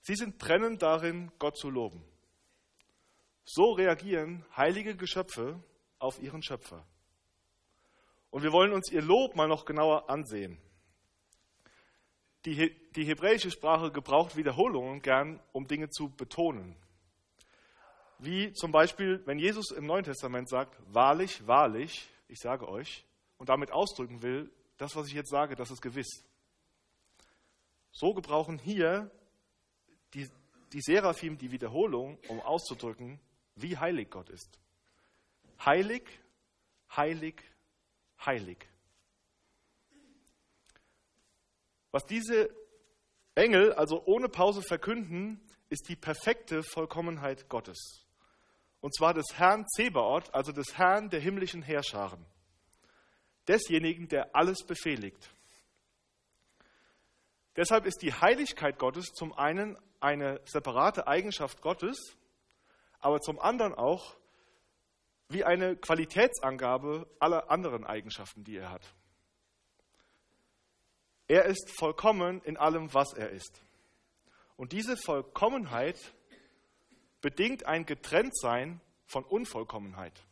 Sie 0.00 0.14
sind 0.14 0.38
brennend 0.38 0.82
darin, 0.82 1.30
Gott 1.38 1.58
zu 1.58 1.68
loben. 1.68 2.02
So 3.44 3.72
reagieren 3.72 4.44
heilige 4.56 4.96
Geschöpfe 4.96 5.62
auf 5.98 6.18
ihren 6.20 6.42
Schöpfer. 6.42 6.86
Und 8.30 8.42
wir 8.42 8.52
wollen 8.52 8.72
uns 8.72 8.90
ihr 8.90 9.02
Lob 9.02 9.36
mal 9.36 9.48
noch 9.48 9.64
genauer 9.64 10.08
ansehen. 10.08 10.58
Die, 12.44 12.74
die 12.94 13.04
hebräische 13.04 13.50
Sprache 13.50 13.90
gebraucht 13.90 14.36
Wiederholungen 14.36 15.00
gern, 15.00 15.40
um 15.52 15.66
Dinge 15.66 15.88
zu 15.88 16.10
betonen. 16.10 16.76
Wie 18.18 18.52
zum 18.52 18.70
Beispiel, 18.70 19.22
wenn 19.26 19.38
Jesus 19.38 19.70
im 19.70 19.86
Neuen 19.86 20.04
Testament 20.04 20.48
sagt, 20.48 20.76
wahrlich, 20.92 21.46
wahrlich, 21.46 22.08
ich 22.28 22.38
sage 22.38 22.68
euch, 22.68 23.04
und 23.38 23.48
damit 23.48 23.72
ausdrücken 23.72 24.22
will, 24.22 24.50
das, 24.76 24.94
was 24.96 25.08
ich 25.08 25.14
jetzt 25.14 25.30
sage, 25.30 25.56
das 25.56 25.70
ist 25.70 25.80
gewiss. 25.80 26.24
So 27.92 28.12
gebrauchen 28.14 28.58
hier 28.58 29.10
die, 30.14 30.28
die 30.72 30.80
Seraphim 30.80 31.38
die 31.38 31.50
Wiederholung, 31.50 32.18
um 32.28 32.40
auszudrücken, 32.40 33.20
wie 33.56 33.76
heilig 33.76 34.10
Gott 34.10 34.30
ist. 34.30 34.58
Heilig, 35.64 36.02
heilig, 36.96 37.42
heilig. 38.24 38.66
Was 41.94 42.06
diese 42.06 42.50
Engel 43.36 43.72
also 43.72 44.02
ohne 44.04 44.28
Pause 44.28 44.62
verkünden, 44.62 45.40
ist 45.68 45.88
die 45.88 45.94
perfekte 45.94 46.64
Vollkommenheit 46.64 47.48
Gottes. 47.48 48.04
Und 48.80 48.92
zwar 48.96 49.14
des 49.14 49.26
Herrn 49.34 49.64
Zebaoth, 49.68 50.34
also 50.34 50.50
des 50.50 50.76
Herrn 50.76 51.08
der 51.08 51.20
himmlischen 51.20 51.62
Herrscharen. 51.62 52.26
Desjenigen, 53.46 54.08
der 54.08 54.34
alles 54.34 54.66
befehligt. 54.66 55.30
Deshalb 57.54 57.86
ist 57.86 58.02
die 58.02 58.12
Heiligkeit 58.12 58.80
Gottes 58.80 59.12
zum 59.14 59.32
einen 59.32 59.78
eine 60.00 60.40
separate 60.46 61.06
Eigenschaft 61.06 61.60
Gottes, 61.60 62.16
aber 62.98 63.20
zum 63.20 63.38
anderen 63.38 63.72
auch 63.72 64.16
wie 65.28 65.44
eine 65.44 65.76
Qualitätsangabe 65.76 67.06
aller 67.20 67.52
anderen 67.52 67.84
Eigenschaften, 67.84 68.42
die 68.42 68.56
er 68.56 68.72
hat. 68.72 68.82
Er 71.28 71.44
ist 71.46 71.70
vollkommen 71.78 72.42
in 72.42 72.56
allem, 72.56 72.92
was 72.92 73.12
er 73.14 73.30
ist. 73.30 73.62
Und 74.56 74.72
diese 74.72 74.96
Vollkommenheit 74.96 75.98
bedingt 77.20 77.66
ein 77.66 77.86
Getrenntsein 77.86 78.80
von 79.06 79.24
Unvollkommenheit. 79.24 80.24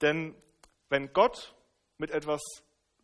Denn 0.00 0.34
wenn 0.88 1.12
Gott 1.12 1.54
mit 1.98 2.10
etwas 2.10 2.40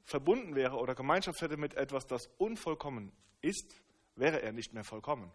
verbunden 0.05 0.55
wäre 0.55 0.77
oder 0.77 0.95
Gemeinschaft 0.95 1.43
hätte 1.43 1.57
mit 1.57 1.75
etwas, 1.75 2.07
das 2.07 2.29
unvollkommen 2.39 3.13
ist, 3.43 3.81
wäre 4.17 4.41
er 4.41 4.53
nicht 4.53 4.73
mehr 4.73 4.85
vollkommen. 4.85 5.31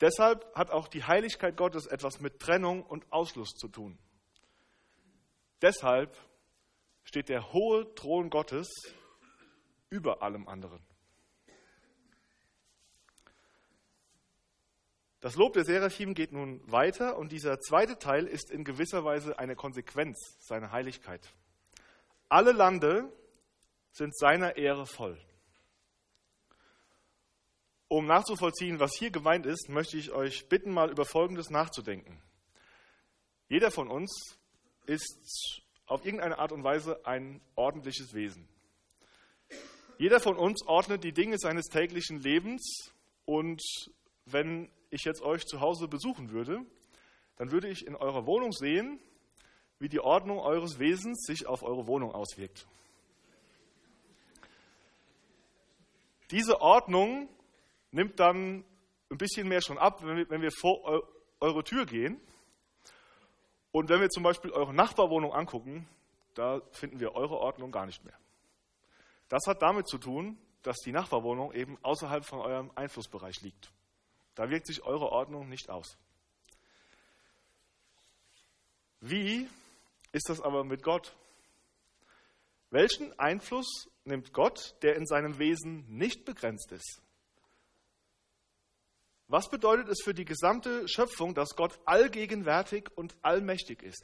Deshalb 0.00 0.54
hat 0.54 0.70
auch 0.70 0.88
die 0.88 1.04
Heiligkeit 1.04 1.56
Gottes 1.56 1.86
etwas 1.86 2.20
mit 2.20 2.40
Trennung 2.40 2.82
und 2.84 3.10
Ausschluss 3.12 3.50
zu 3.50 3.68
tun. 3.68 3.98
Deshalb 5.60 6.16
steht 7.02 7.28
der 7.28 7.52
hohe 7.52 7.94
Thron 7.94 8.30
Gottes 8.30 8.68
über 9.90 10.22
allem 10.22 10.48
anderen. 10.48 10.80
Das 15.20 15.34
Lob 15.34 15.54
der 15.54 15.64
Seraphim 15.64 16.14
geht 16.14 16.32
nun 16.32 16.60
weiter 16.70 17.18
und 17.18 17.32
dieser 17.32 17.58
zweite 17.58 17.98
Teil 17.98 18.26
ist 18.26 18.50
in 18.50 18.64
gewisser 18.64 19.04
Weise 19.04 19.38
eine 19.38 19.56
Konsequenz 19.56 20.36
seiner 20.38 20.70
Heiligkeit. 20.70 21.34
Alle 22.28 22.52
Lande 22.52 23.12
sind 23.90 24.16
seiner 24.16 24.56
Ehre 24.56 24.86
voll. 24.86 25.18
Um 27.88 28.06
nachzuvollziehen, 28.06 28.78
was 28.78 28.92
hier 28.96 29.10
gemeint 29.10 29.46
ist, 29.46 29.70
möchte 29.70 29.96
ich 29.96 30.12
euch 30.12 30.48
bitten, 30.48 30.70
mal 30.70 30.90
über 30.90 31.04
Folgendes 31.04 31.50
nachzudenken. 31.50 32.22
Jeder 33.48 33.70
von 33.70 33.88
uns 33.88 34.36
ist 34.86 35.62
auf 35.86 36.04
irgendeine 36.04 36.38
Art 36.38 36.52
und 36.52 36.62
Weise 36.62 37.04
ein 37.06 37.40
ordentliches 37.54 38.12
Wesen. 38.12 38.46
Jeder 39.98 40.20
von 40.20 40.36
uns 40.36 40.64
ordnet 40.64 41.02
die 41.02 41.12
Dinge 41.12 41.38
seines 41.38 41.66
täglichen 41.66 42.20
Lebens 42.20 42.92
und 43.24 43.60
wenn 44.26 44.70
ich 44.90 45.02
jetzt 45.04 45.22
euch 45.22 45.44
zu 45.44 45.60
Hause 45.60 45.88
besuchen 45.88 46.30
würde, 46.30 46.60
dann 47.36 47.50
würde 47.50 47.68
ich 47.68 47.84
in 47.84 47.96
eurer 47.96 48.24
Wohnung 48.24 48.52
sehen, 48.52 49.00
wie 49.80 49.88
die 49.88 49.98
Ordnung 49.98 50.38
eures 50.38 50.78
Wesens 50.78 51.24
sich 51.26 51.46
auf 51.46 51.64
eure 51.64 51.88
Wohnung 51.88 52.12
auswirkt. 52.12 52.68
Diese 56.30 56.60
Ordnung 56.60 57.28
nimmt 57.90 58.20
dann 58.20 58.64
ein 59.10 59.18
bisschen 59.18 59.48
mehr 59.48 59.62
schon 59.62 59.78
ab, 59.78 60.02
wenn 60.04 60.42
wir, 60.42 60.52
vor 60.52 61.02
eure 61.40 61.64
Tür 61.64 61.86
gehen. 61.86 62.20
Und 63.72 63.88
wenn 63.88 64.00
wir 64.00 64.10
zum 64.10 64.22
Beispiel 64.22 64.52
eure 64.52 64.74
Nachbarwohnung 64.74 65.32
angucken, 65.32 65.88
da 66.34 66.60
finden 66.70 67.00
wir 67.00 67.16
eure 67.16 67.38
Ordnung 67.38 67.72
gar 67.72 67.86
nicht 67.86 68.04
mehr. 68.04 68.14
Das 69.28 69.46
hat 69.46 69.62
damit 69.62 69.88
zu 69.88 69.98
tun, 69.98 70.38
dass 70.62 70.78
die 70.78 70.92
Nachbarwohnung 70.92 71.52
eben 71.52 71.78
außerhalb 71.82 72.24
von 72.24 72.40
eurem 72.40 72.70
Einflussbereich 72.74 73.40
liegt. 73.42 73.72
Da 74.34 74.50
wirkt 74.50 74.66
sich 74.66 74.82
eure 74.82 75.10
Ordnung 75.10 75.48
nicht 75.48 75.70
aus. 75.70 75.96
Wie 79.00 79.48
ist 80.12 80.28
das 80.28 80.40
aber 80.40 80.64
mit 80.64 80.82
Gott? 80.82 81.14
Welchen 82.70 83.18
Einfluss 83.18 83.88
nimmt 84.04 84.32
Gott, 84.32 84.74
der 84.82 84.96
in 84.96 85.06
seinem 85.06 85.38
Wesen 85.38 85.86
nicht 85.88 86.24
begrenzt 86.24 86.72
ist? 86.72 87.00
Was 89.28 89.50
bedeutet 89.50 89.88
es 89.88 90.02
für 90.02 90.14
die 90.14 90.24
gesamte 90.24 90.88
Schöpfung, 90.88 91.34
dass 91.34 91.54
Gott 91.54 91.78
allgegenwärtig 91.84 92.90
und 92.96 93.16
allmächtig 93.22 93.82
ist? 93.82 94.02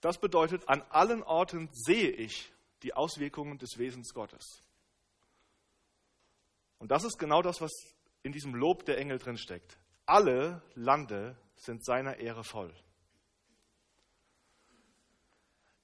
Das 0.00 0.18
bedeutet, 0.18 0.68
an 0.68 0.82
allen 0.88 1.22
Orten 1.22 1.68
sehe 1.72 2.10
ich 2.10 2.52
die 2.82 2.94
Auswirkungen 2.94 3.58
des 3.58 3.78
Wesens 3.78 4.14
Gottes. 4.14 4.62
Und 6.78 6.90
das 6.90 7.04
ist 7.04 7.18
genau 7.18 7.42
das, 7.42 7.60
was 7.60 7.70
in 8.22 8.32
diesem 8.32 8.54
Lob 8.54 8.84
der 8.86 8.98
Engel 8.98 9.18
drin 9.18 9.36
steckt. 9.36 9.78
Alle 10.06 10.62
Lande 10.74 11.36
sind 11.56 11.84
seiner 11.84 12.16
Ehre 12.16 12.42
voll. 12.42 12.74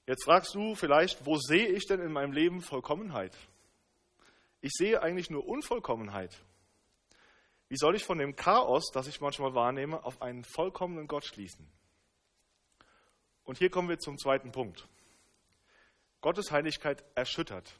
Jetzt 0.06 0.24
fragst 0.24 0.54
du 0.54 0.74
vielleicht, 0.74 1.26
wo 1.26 1.36
sehe 1.36 1.68
ich 1.68 1.86
denn 1.86 2.00
in 2.00 2.12
meinem 2.12 2.32
Leben 2.32 2.62
Vollkommenheit? 2.62 3.36
Ich 4.60 4.72
sehe 4.72 5.02
eigentlich 5.02 5.30
nur 5.30 5.46
Unvollkommenheit. 5.46 6.36
Wie 7.68 7.76
soll 7.76 7.96
ich 7.96 8.04
von 8.04 8.18
dem 8.18 8.36
Chaos, 8.36 8.90
das 8.92 9.08
ich 9.08 9.20
manchmal 9.20 9.54
wahrnehme, 9.54 10.04
auf 10.04 10.22
einen 10.22 10.44
vollkommenen 10.44 11.08
Gott 11.08 11.24
schließen? 11.24 11.68
Und 13.46 13.58
hier 13.58 13.70
kommen 13.70 13.88
wir 13.88 13.98
zum 13.98 14.18
zweiten 14.18 14.52
Punkt. 14.52 14.86
Gottes 16.20 16.50
Heiligkeit 16.50 17.04
erschüttert. 17.14 17.72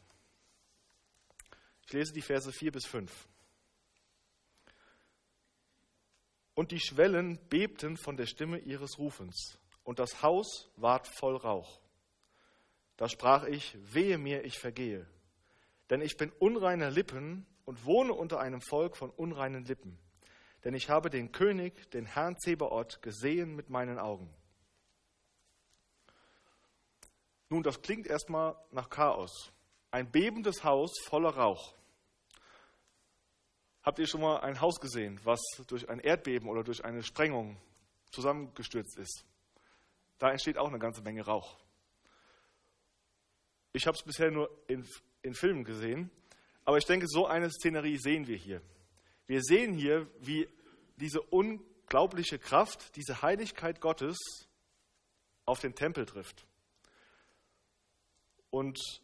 Ich 1.84 1.92
lese 1.92 2.12
die 2.12 2.22
Verse 2.22 2.50
4 2.50 2.72
bis 2.72 2.86
5. 2.86 3.28
Und 6.54 6.70
die 6.70 6.80
Schwellen 6.80 7.38
bebten 7.48 7.96
von 7.96 8.16
der 8.16 8.26
Stimme 8.26 8.58
ihres 8.58 8.98
Rufens, 8.98 9.58
und 9.84 9.98
das 9.98 10.22
Haus 10.22 10.70
ward 10.76 11.06
voll 11.06 11.36
Rauch. 11.36 11.80
Da 12.96 13.08
sprach 13.08 13.44
ich, 13.44 13.76
wehe 13.92 14.16
mir, 14.16 14.44
ich 14.44 14.58
vergehe, 14.58 15.06
denn 15.90 16.00
ich 16.00 16.16
bin 16.16 16.32
unreiner 16.38 16.90
Lippen 16.90 17.46
und 17.66 17.84
wohne 17.84 18.14
unter 18.14 18.40
einem 18.40 18.62
Volk 18.62 18.96
von 18.96 19.10
unreinen 19.10 19.64
Lippen. 19.64 19.98
Denn 20.64 20.74
ich 20.74 20.88
habe 20.88 21.10
den 21.10 21.30
König, 21.30 21.90
den 21.90 22.06
Herrn 22.06 22.38
Zebaoth, 22.38 23.02
gesehen 23.02 23.54
mit 23.54 23.68
meinen 23.68 23.98
Augen. 23.98 24.32
Nun, 27.48 27.62
das 27.62 27.80
klingt 27.80 28.06
erstmal 28.06 28.56
nach 28.72 28.90
Chaos. 28.90 29.52
Ein 29.90 30.10
bebendes 30.10 30.64
Haus 30.64 30.92
voller 31.04 31.30
Rauch. 31.30 31.74
Habt 33.82 34.00
ihr 34.00 34.06
schon 34.08 34.20
mal 34.20 34.40
ein 34.40 34.60
Haus 34.60 34.80
gesehen, 34.80 35.20
was 35.22 35.40
durch 35.68 35.88
ein 35.88 36.00
Erdbeben 36.00 36.48
oder 36.48 36.64
durch 36.64 36.84
eine 36.84 37.04
Sprengung 37.04 37.56
zusammengestürzt 38.10 38.98
ist? 38.98 39.24
Da 40.18 40.30
entsteht 40.30 40.58
auch 40.58 40.68
eine 40.68 40.80
ganze 40.80 41.02
Menge 41.02 41.24
Rauch. 41.24 41.56
Ich 43.72 43.86
habe 43.86 43.96
es 43.96 44.02
bisher 44.02 44.30
nur 44.30 44.50
in, 44.66 44.84
in 45.22 45.34
Filmen 45.34 45.62
gesehen, 45.62 46.10
aber 46.64 46.78
ich 46.78 46.84
denke, 46.84 47.06
so 47.06 47.26
eine 47.26 47.50
Szenerie 47.50 47.98
sehen 47.98 48.26
wir 48.26 48.36
hier. 48.36 48.60
Wir 49.26 49.42
sehen 49.42 49.72
hier, 49.74 50.10
wie 50.18 50.48
diese 50.96 51.20
unglaubliche 51.20 52.38
Kraft, 52.38 52.96
diese 52.96 53.22
Heiligkeit 53.22 53.80
Gottes 53.80 54.18
auf 55.44 55.60
den 55.60 55.74
Tempel 55.74 56.06
trifft. 56.06 56.46
Und 58.56 59.02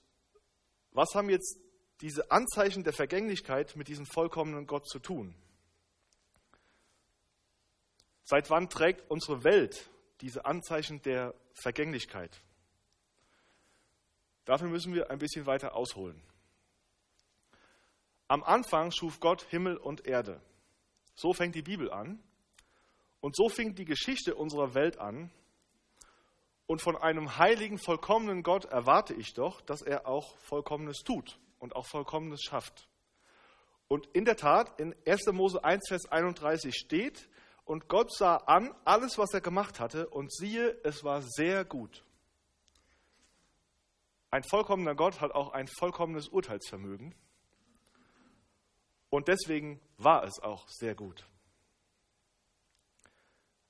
was 0.92 1.14
haben 1.14 1.28
jetzt 1.28 1.58
diese 2.00 2.30
Anzeichen 2.30 2.84
der 2.84 2.94
Vergänglichkeit 2.94 3.76
mit 3.76 3.86
diesem 3.86 4.06
vollkommenen 4.06 4.66
Gott 4.66 4.88
zu 4.88 4.98
tun? 4.98 5.34
Seit 8.24 8.48
wann 8.48 8.70
trägt 8.70 9.10
unsere 9.10 9.44
Welt 9.44 9.90
diese 10.22 10.46
Anzeichen 10.46 11.02
der 11.02 11.34
Vergänglichkeit? 11.52 12.40
Dafür 14.46 14.68
müssen 14.68 14.94
wir 14.94 15.10
ein 15.10 15.18
bisschen 15.18 15.44
weiter 15.44 15.74
ausholen. 15.74 16.22
Am 18.28 18.42
Anfang 18.42 18.90
schuf 18.90 19.20
Gott 19.20 19.42
Himmel 19.50 19.76
und 19.76 20.06
Erde. 20.06 20.40
So 21.14 21.34
fängt 21.34 21.56
die 21.56 21.62
Bibel 21.62 21.92
an. 21.92 22.22
Und 23.20 23.36
so 23.36 23.50
fing 23.50 23.74
die 23.74 23.84
Geschichte 23.84 24.34
unserer 24.34 24.72
Welt 24.72 24.96
an. 24.96 25.30
Und 26.72 26.80
von 26.80 26.96
einem 26.96 27.36
heiligen, 27.36 27.76
vollkommenen 27.76 28.42
Gott 28.42 28.64
erwarte 28.64 29.12
ich 29.12 29.34
doch, 29.34 29.60
dass 29.60 29.82
er 29.82 30.06
auch 30.06 30.38
Vollkommenes 30.38 31.00
tut 31.00 31.38
und 31.58 31.76
auch 31.76 31.84
Vollkommenes 31.84 32.42
schafft. 32.42 32.88
Und 33.88 34.06
in 34.14 34.24
der 34.24 34.38
Tat, 34.38 34.80
in 34.80 34.96
1. 35.06 35.26
Mose 35.32 35.62
1, 35.62 35.86
Vers 35.86 36.06
31 36.06 36.74
steht, 36.74 37.28
und 37.66 37.88
Gott 37.88 38.10
sah 38.10 38.36
an 38.36 38.74
alles, 38.86 39.18
was 39.18 39.34
er 39.34 39.42
gemacht 39.42 39.80
hatte, 39.80 40.08
und 40.08 40.32
siehe, 40.32 40.80
es 40.82 41.04
war 41.04 41.20
sehr 41.20 41.66
gut. 41.66 42.06
Ein 44.30 44.42
vollkommener 44.42 44.94
Gott 44.94 45.20
hat 45.20 45.32
auch 45.32 45.52
ein 45.52 45.68
vollkommenes 45.78 46.28
Urteilsvermögen. 46.28 47.14
Und 49.10 49.28
deswegen 49.28 49.78
war 49.98 50.24
es 50.24 50.40
auch 50.42 50.66
sehr 50.68 50.94
gut. 50.94 51.26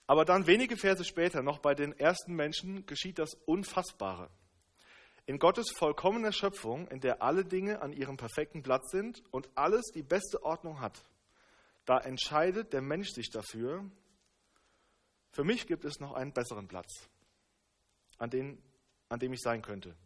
Aber 0.06 0.24
dann 0.24 0.46
wenige 0.46 0.76
Verse 0.76 1.04
später, 1.04 1.42
noch 1.42 1.58
bei 1.58 1.74
den 1.74 1.92
ersten 1.98 2.34
Menschen, 2.34 2.86
geschieht 2.86 3.18
das 3.18 3.34
Unfassbare. 3.46 4.30
In 5.26 5.38
Gottes 5.38 5.70
vollkommener 5.70 6.32
Schöpfung, 6.32 6.88
in 6.88 7.00
der 7.00 7.22
alle 7.22 7.44
Dinge 7.44 7.80
an 7.80 7.92
ihrem 7.92 8.16
perfekten 8.16 8.62
Platz 8.62 8.90
sind 8.90 9.22
und 9.30 9.48
alles 9.54 9.86
die 9.94 10.02
beste 10.02 10.42
Ordnung 10.42 10.80
hat, 10.80 11.04
da 11.84 11.98
entscheidet 11.98 12.72
der 12.72 12.82
Mensch 12.82 13.10
sich 13.10 13.30
dafür, 13.30 13.88
für 15.30 15.44
mich 15.44 15.66
gibt 15.66 15.84
es 15.84 15.98
noch 16.00 16.12
einen 16.12 16.32
besseren 16.32 16.68
Platz, 16.68 17.08
an, 18.18 18.30
den, 18.30 18.62
an 19.08 19.18
dem 19.18 19.32
ich 19.32 19.40
sein 19.40 19.62
könnte. 19.62 19.96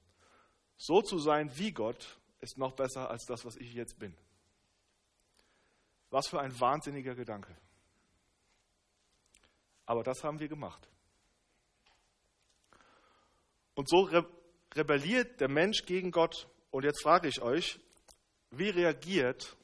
So 0.77 1.01
zu 1.01 1.19
sein 1.19 1.51
wie 1.57 1.73
Gott 1.73 2.21
ist 2.41 2.59
noch 2.59 2.73
besser 2.73 3.11
als 3.11 3.25
das, 3.25 3.45
was 3.45 3.57
ich 3.57 3.73
jetzt 3.73 3.99
bin. 3.99 4.15
Was 6.11 6.29
für 6.29 6.41
ein 6.41 6.59
wahnsinniger 6.61 7.15
Gedanke. 7.15 7.57
Aber 9.87 10.03
das 10.03 10.23
haben 10.25 10.41
wir 10.41 10.49
gemacht. 10.49 10.89
Und 13.75 13.89
so 13.89 14.01
re 14.01 14.27
rebelliert 14.75 15.41
der 15.41 15.49
Mensch 15.49 15.87
gegen 15.87 16.11
Gott. 16.11 16.49
Und 16.71 16.85
jetzt 16.85 17.03
frage 17.03 17.29
ich 17.29 17.41
euch, 17.41 17.81
wie 18.51 18.69
reagiert 18.69 19.57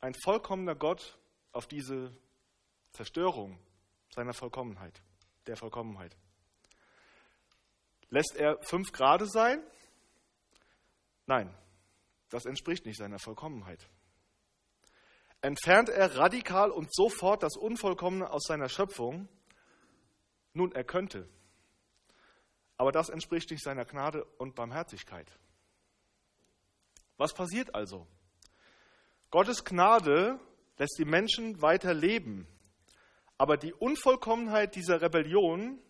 ein 0.00 0.14
vollkommener 0.24 0.74
Gott 0.74 1.16
auf 1.52 1.66
diese 1.66 2.12
Zerstörung 2.90 3.58
seiner 4.10 4.32
Vollkommenheit, 4.32 5.00
der 5.46 5.56
Vollkommenheit? 5.56 6.16
Lässt 8.08 8.34
er 8.36 8.58
fünf 8.62 8.92
Grade 8.92 9.26
sein? 9.26 9.62
Nein, 11.26 11.54
das 12.30 12.44
entspricht 12.44 12.84
nicht 12.84 12.98
seiner 12.98 13.18
Vollkommenheit. 13.18 13.88
Entfernt 15.42 15.88
er 15.88 16.16
radikal 16.16 16.70
und 16.70 16.94
sofort 16.94 17.42
das 17.42 17.56
Unvollkommene 17.56 18.30
aus 18.30 18.44
seiner 18.44 18.68
Schöpfung? 18.68 19.28
Nun, 20.54 20.70
er 20.72 20.84
könnte. 20.84 21.28
Aber 22.76 22.92
das 22.92 23.08
entspricht 23.08 23.50
nicht 23.50 23.62
seiner 23.62 23.84
Gnade 23.84 24.24
und 24.38 24.54
Barmherzigkeit. 24.54 25.30
Was 27.16 27.34
passiert 27.34 27.74
also? 27.74 28.06
Gottes 29.30 29.64
Gnade 29.64 30.38
lässt 30.78 30.96
die 30.98 31.04
Menschen 31.04 31.60
weiter 31.60 31.92
leben, 31.92 32.46
aber 33.36 33.56
die 33.56 33.72
Unvollkommenheit 33.72 34.76
dieser 34.76 35.02
Rebellion, 35.02 35.82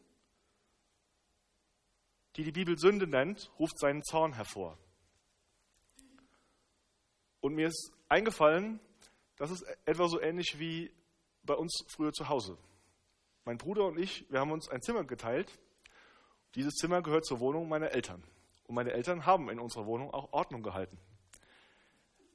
die 2.37 2.45
die 2.45 2.53
Bibel 2.53 2.79
Sünde 2.79 3.07
nennt, 3.07 3.51
ruft 3.59 3.79
seinen 3.79 4.03
Zorn 4.03 4.33
hervor. 4.33 4.79
Und 7.41 7.55
mir 7.55 7.69
ist 7.69 7.93
eingefallen, 8.09 8.81
das 9.43 9.51
ist 9.51 9.67
etwa 9.87 10.07
so 10.07 10.21
ähnlich 10.21 10.61
wie 10.61 10.93
bei 11.43 11.55
uns 11.55 11.85
früher 11.89 12.13
zu 12.13 12.29
Hause. 12.29 12.57
Mein 13.45 13.59
Bruder 13.59 13.87
und 13.87 13.99
ich, 13.99 14.25
wir 14.31 14.39
haben 14.39 14.53
uns 14.53 14.69
ein 14.69 14.81
Zimmer 14.83 15.03
geteilt. 15.03 15.59
Dieses 16.55 16.75
Zimmer 16.75 17.03
gehört 17.03 17.27
zur 17.27 17.41
Wohnung 17.41 17.69
meiner 17.69 17.91
Eltern. 17.91 18.23
Und 18.69 18.77
meine 18.77 18.93
Eltern 18.93 19.27
haben 19.27 19.51
in 19.51 19.59
unserer 19.59 19.85
Wohnung 19.85 20.15
auch 20.15 20.33
Ordnung 20.33 20.63
gehalten. 20.63 20.97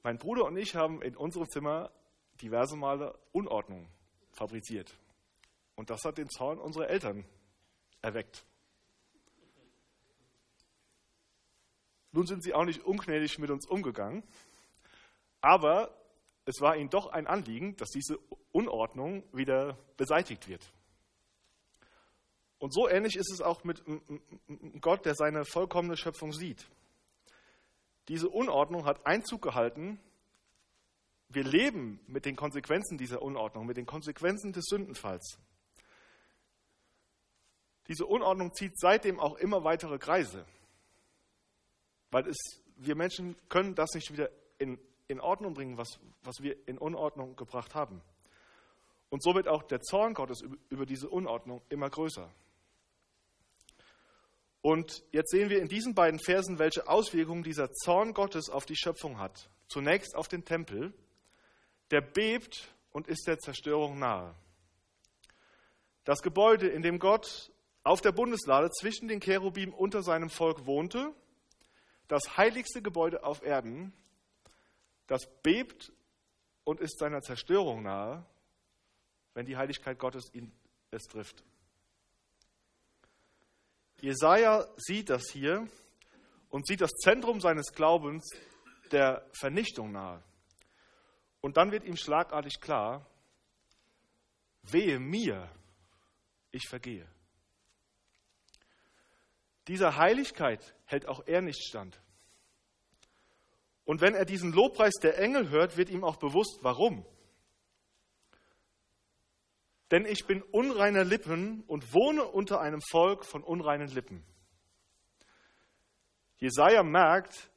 Mein 0.03 0.17
Bruder 0.17 0.43
und 0.43 0.57
ich 0.57 0.75
haben 0.75 1.01
in 1.01 1.15
unserem 1.15 1.47
Zimmer 1.47 1.93
diverse 2.41 2.75
Male 2.75 3.17
Unordnung 3.31 3.87
fabriziert. 4.33 4.93
Und 5.75 5.89
das 5.89 6.03
hat 6.03 6.17
den 6.17 6.29
Zorn 6.29 6.59
unserer 6.59 6.89
Eltern 6.89 7.23
erweckt. 8.01 8.45
Nun 12.11 12.27
sind 12.27 12.43
sie 12.43 12.53
auch 12.53 12.65
nicht 12.65 12.83
ungnädig 12.83 13.39
mit 13.39 13.49
uns 13.49 13.65
umgegangen, 13.65 14.23
aber 15.39 15.96
es 16.47 16.61
war 16.61 16.77
ihnen 16.77 16.89
doch 16.89 17.07
ein 17.07 17.27
Anliegen, 17.27 17.75
dass 17.75 17.89
diese 17.89 18.17
Unordnung 18.53 19.21
wieder 19.33 19.77
beseitigt 19.97 20.47
wird. 20.47 20.71
Und 22.57 22.73
so 22.73 22.87
ähnlich 22.87 23.17
ist 23.17 23.29
es 23.29 23.41
auch 23.41 23.65
mit 23.65 23.83
Gott, 24.79 25.05
der 25.05 25.13
seine 25.13 25.43
vollkommene 25.43 25.97
Schöpfung 25.97 26.31
sieht. 26.31 26.65
Diese 28.07 28.29
Unordnung 28.29 28.85
hat 28.85 29.05
Einzug 29.05 29.41
gehalten. 29.41 29.99
Wir 31.27 31.43
leben 31.43 31.99
mit 32.07 32.23
den 32.23 32.37
Konsequenzen 32.37 32.97
dieser 32.97 33.21
Unordnung, 33.21 33.65
mit 33.65 33.75
den 33.75 33.85
Konsequenzen 33.85 34.53
des 34.53 34.63
Sündenfalls. 34.67 35.37
Diese 37.89 38.05
Unordnung 38.05 38.53
zieht 38.53 38.79
seitdem 38.79 39.19
auch 39.19 39.35
immer 39.35 39.65
weitere 39.65 39.99
Kreise, 39.99 40.45
weil 42.09 42.25
es, 42.29 42.37
wir 42.77 42.95
Menschen 42.95 43.35
können 43.49 43.75
das 43.75 43.93
nicht 43.93 44.13
wieder 44.13 44.29
in 44.59 44.79
in 45.07 45.19
Ordnung 45.21 45.53
bringen, 45.53 45.77
was, 45.77 45.99
was 46.23 46.41
wir 46.41 46.55
in 46.67 46.77
Unordnung 46.77 47.35
gebracht 47.35 47.75
haben. 47.75 48.01
Und 49.09 49.23
so 49.23 49.35
wird 49.35 49.47
auch 49.47 49.63
der 49.63 49.81
Zorn 49.81 50.13
Gottes 50.13 50.43
über 50.69 50.85
diese 50.85 51.09
Unordnung 51.09 51.61
immer 51.69 51.89
größer. 51.89 52.29
Und 54.61 55.03
jetzt 55.11 55.31
sehen 55.31 55.49
wir 55.49 55.61
in 55.61 55.69
diesen 55.69 55.95
beiden 55.95 56.19
Versen, 56.19 56.59
welche 56.59 56.89
Auswirkungen 56.89 57.43
dieser 57.43 57.71
Zorn 57.71 58.13
Gottes 58.13 58.49
auf 58.49 58.65
die 58.65 58.75
Schöpfung 58.75 59.17
hat. 59.17 59.49
Zunächst 59.69 60.15
auf 60.15 60.27
den 60.27 60.43
Tempel, 60.43 60.93
der 61.91 62.01
bebt 62.01 62.67
und 62.91 63.07
ist 63.07 63.27
der 63.27 63.39
Zerstörung 63.39 63.97
nahe. 63.99 64.35
Das 66.03 66.21
Gebäude, 66.21 66.67
in 66.67 66.81
dem 66.81 66.99
Gott 66.99 67.51
auf 67.83 68.01
der 68.01 68.11
Bundeslade 68.11 68.69
zwischen 68.71 69.07
den 69.07 69.21
Cherubim 69.21 69.73
unter 69.73 70.03
seinem 70.03 70.29
Volk 70.29 70.65
wohnte, 70.65 71.13
das 72.09 72.35
heiligste 72.35 72.81
Gebäude 72.81 73.23
auf 73.23 73.43
Erden, 73.43 73.93
das 75.07 75.27
bebt 75.41 75.91
und 76.63 76.79
ist 76.79 76.99
seiner 76.99 77.21
Zerstörung 77.21 77.83
nahe, 77.83 78.25
wenn 79.33 79.45
die 79.45 79.57
Heiligkeit 79.57 79.97
Gottes 79.97 80.33
ihn 80.33 80.51
es 80.91 81.03
trifft. 81.03 81.43
Jesaja 83.99 84.67
sieht 84.77 85.09
das 85.09 85.29
hier 85.31 85.67
und 86.49 86.67
sieht 86.67 86.81
das 86.81 86.91
Zentrum 86.91 87.41
seines 87.41 87.73
Glaubens 87.73 88.29
der 88.91 89.25
Vernichtung 89.33 89.91
nahe. 89.91 90.23
Und 91.41 91.57
dann 91.57 91.71
wird 91.71 91.83
ihm 91.85 91.97
schlagartig 91.97 92.59
klar, 92.59 93.05
wehe 94.63 94.99
mir, 94.99 95.49
ich 96.51 96.67
vergehe. 96.67 97.07
Dieser 99.67 99.97
Heiligkeit 99.97 100.75
hält 100.85 101.07
auch 101.07 101.25
er 101.25 101.41
nicht 101.41 101.61
stand. 101.63 101.99
Und 103.87 104.01
wenn 104.01 104.15
er 104.15 104.25
diesen 104.25 104.51
Lobpreis 104.51 104.95
der 105.01 105.17
Engel 105.17 105.47
hört, 105.47 105.77
wird 105.77 105.89
ihm 105.89 106.03
auch 106.03 106.17
bewusst, 106.17 106.59
warum. 106.61 107.05
Denn 109.91 110.05
ich 110.05 110.27
bin 110.27 110.41
unreiner 110.41 111.05
Lippen 111.05 111.63
und 111.67 111.93
wohne 111.93 112.25
unter 112.25 112.59
einem 112.59 112.81
Volk 112.81 113.23
von 113.23 113.45
unreinen 113.45 113.87
Lippen. 113.87 114.25
Jesaja 116.35 116.83
merkt, 116.83 117.49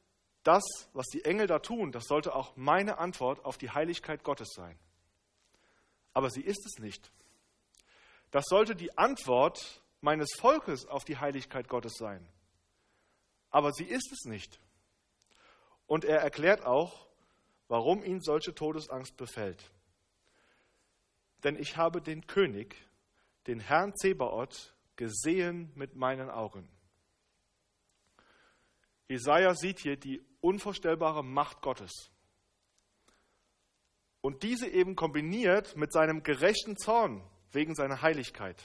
das, 0.43 0.63
was 0.93 1.07
die 1.07 1.25
Engel 1.25 1.47
da 1.47 1.59
tun, 1.59 1.91
das 1.91 2.05
sollte 2.05 2.33
auch 2.33 2.55
meine 2.55 2.97
Antwort 2.97 3.43
auf 3.43 3.57
die 3.57 3.69
Heiligkeit 3.69 4.23
Gottes 4.23 4.53
sein. 4.55 4.79
Aber 6.13 6.29
sie 6.29 6.41
ist 6.41 6.65
es 6.65 6.81
nicht. 6.81 7.11
Das 8.31 8.45
sollte 8.47 8.73
die 8.73 8.97
Antwort 8.97 9.83
meines 9.99 10.29
Volkes 10.39 10.85
auf 10.85 11.03
die 11.03 11.17
Heiligkeit 11.17 11.67
Gottes 11.67 11.95
sein. 11.97 12.25
Aber 13.49 13.73
sie 13.73 13.83
ist 13.83 14.13
es 14.13 14.23
nicht. 14.23 14.61
Und 15.91 16.05
er 16.05 16.21
erklärt 16.21 16.65
auch, 16.65 17.05
warum 17.67 18.01
ihn 18.01 18.21
solche 18.21 18.55
Todesangst 18.55 19.17
befällt. 19.17 19.73
Denn 21.43 21.57
ich 21.57 21.75
habe 21.75 22.01
den 22.01 22.25
König, 22.27 22.77
den 23.45 23.59
Herrn 23.59 23.93
Zebaoth, 23.97 24.73
gesehen 24.95 25.69
mit 25.75 25.97
meinen 25.97 26.29
Augen. 26.29 26.69
Jesaja 29.09 29.53
sieht 29.53 29.79
hier 29.79 29.97
die 29.97 30.25
unvorstellbare 30.39 31.25
Macht 31.25 31.61
Gottes. 31.61 32.09
Und 34.21 34.43
diese 34.43 34.69
eben 34.69 34.95
kombiniert 34.95 35.75
mit 35.75 35.91
seinem 35.91 36.23
gerechten 36.23 36.77
Zorn 36.77 37.21
wegen 37.51 37.75
seiner 37.75 38.01
Heiligkeit. 38.01 38.63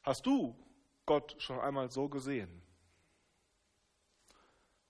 Hast 0.00 0.24
du 0.24 0.56
Gott 1.04 1.36
schon 1.36 1.60
einmal 1.60 1.90
so 1.90 2.08
gesehen? 2.08 2.62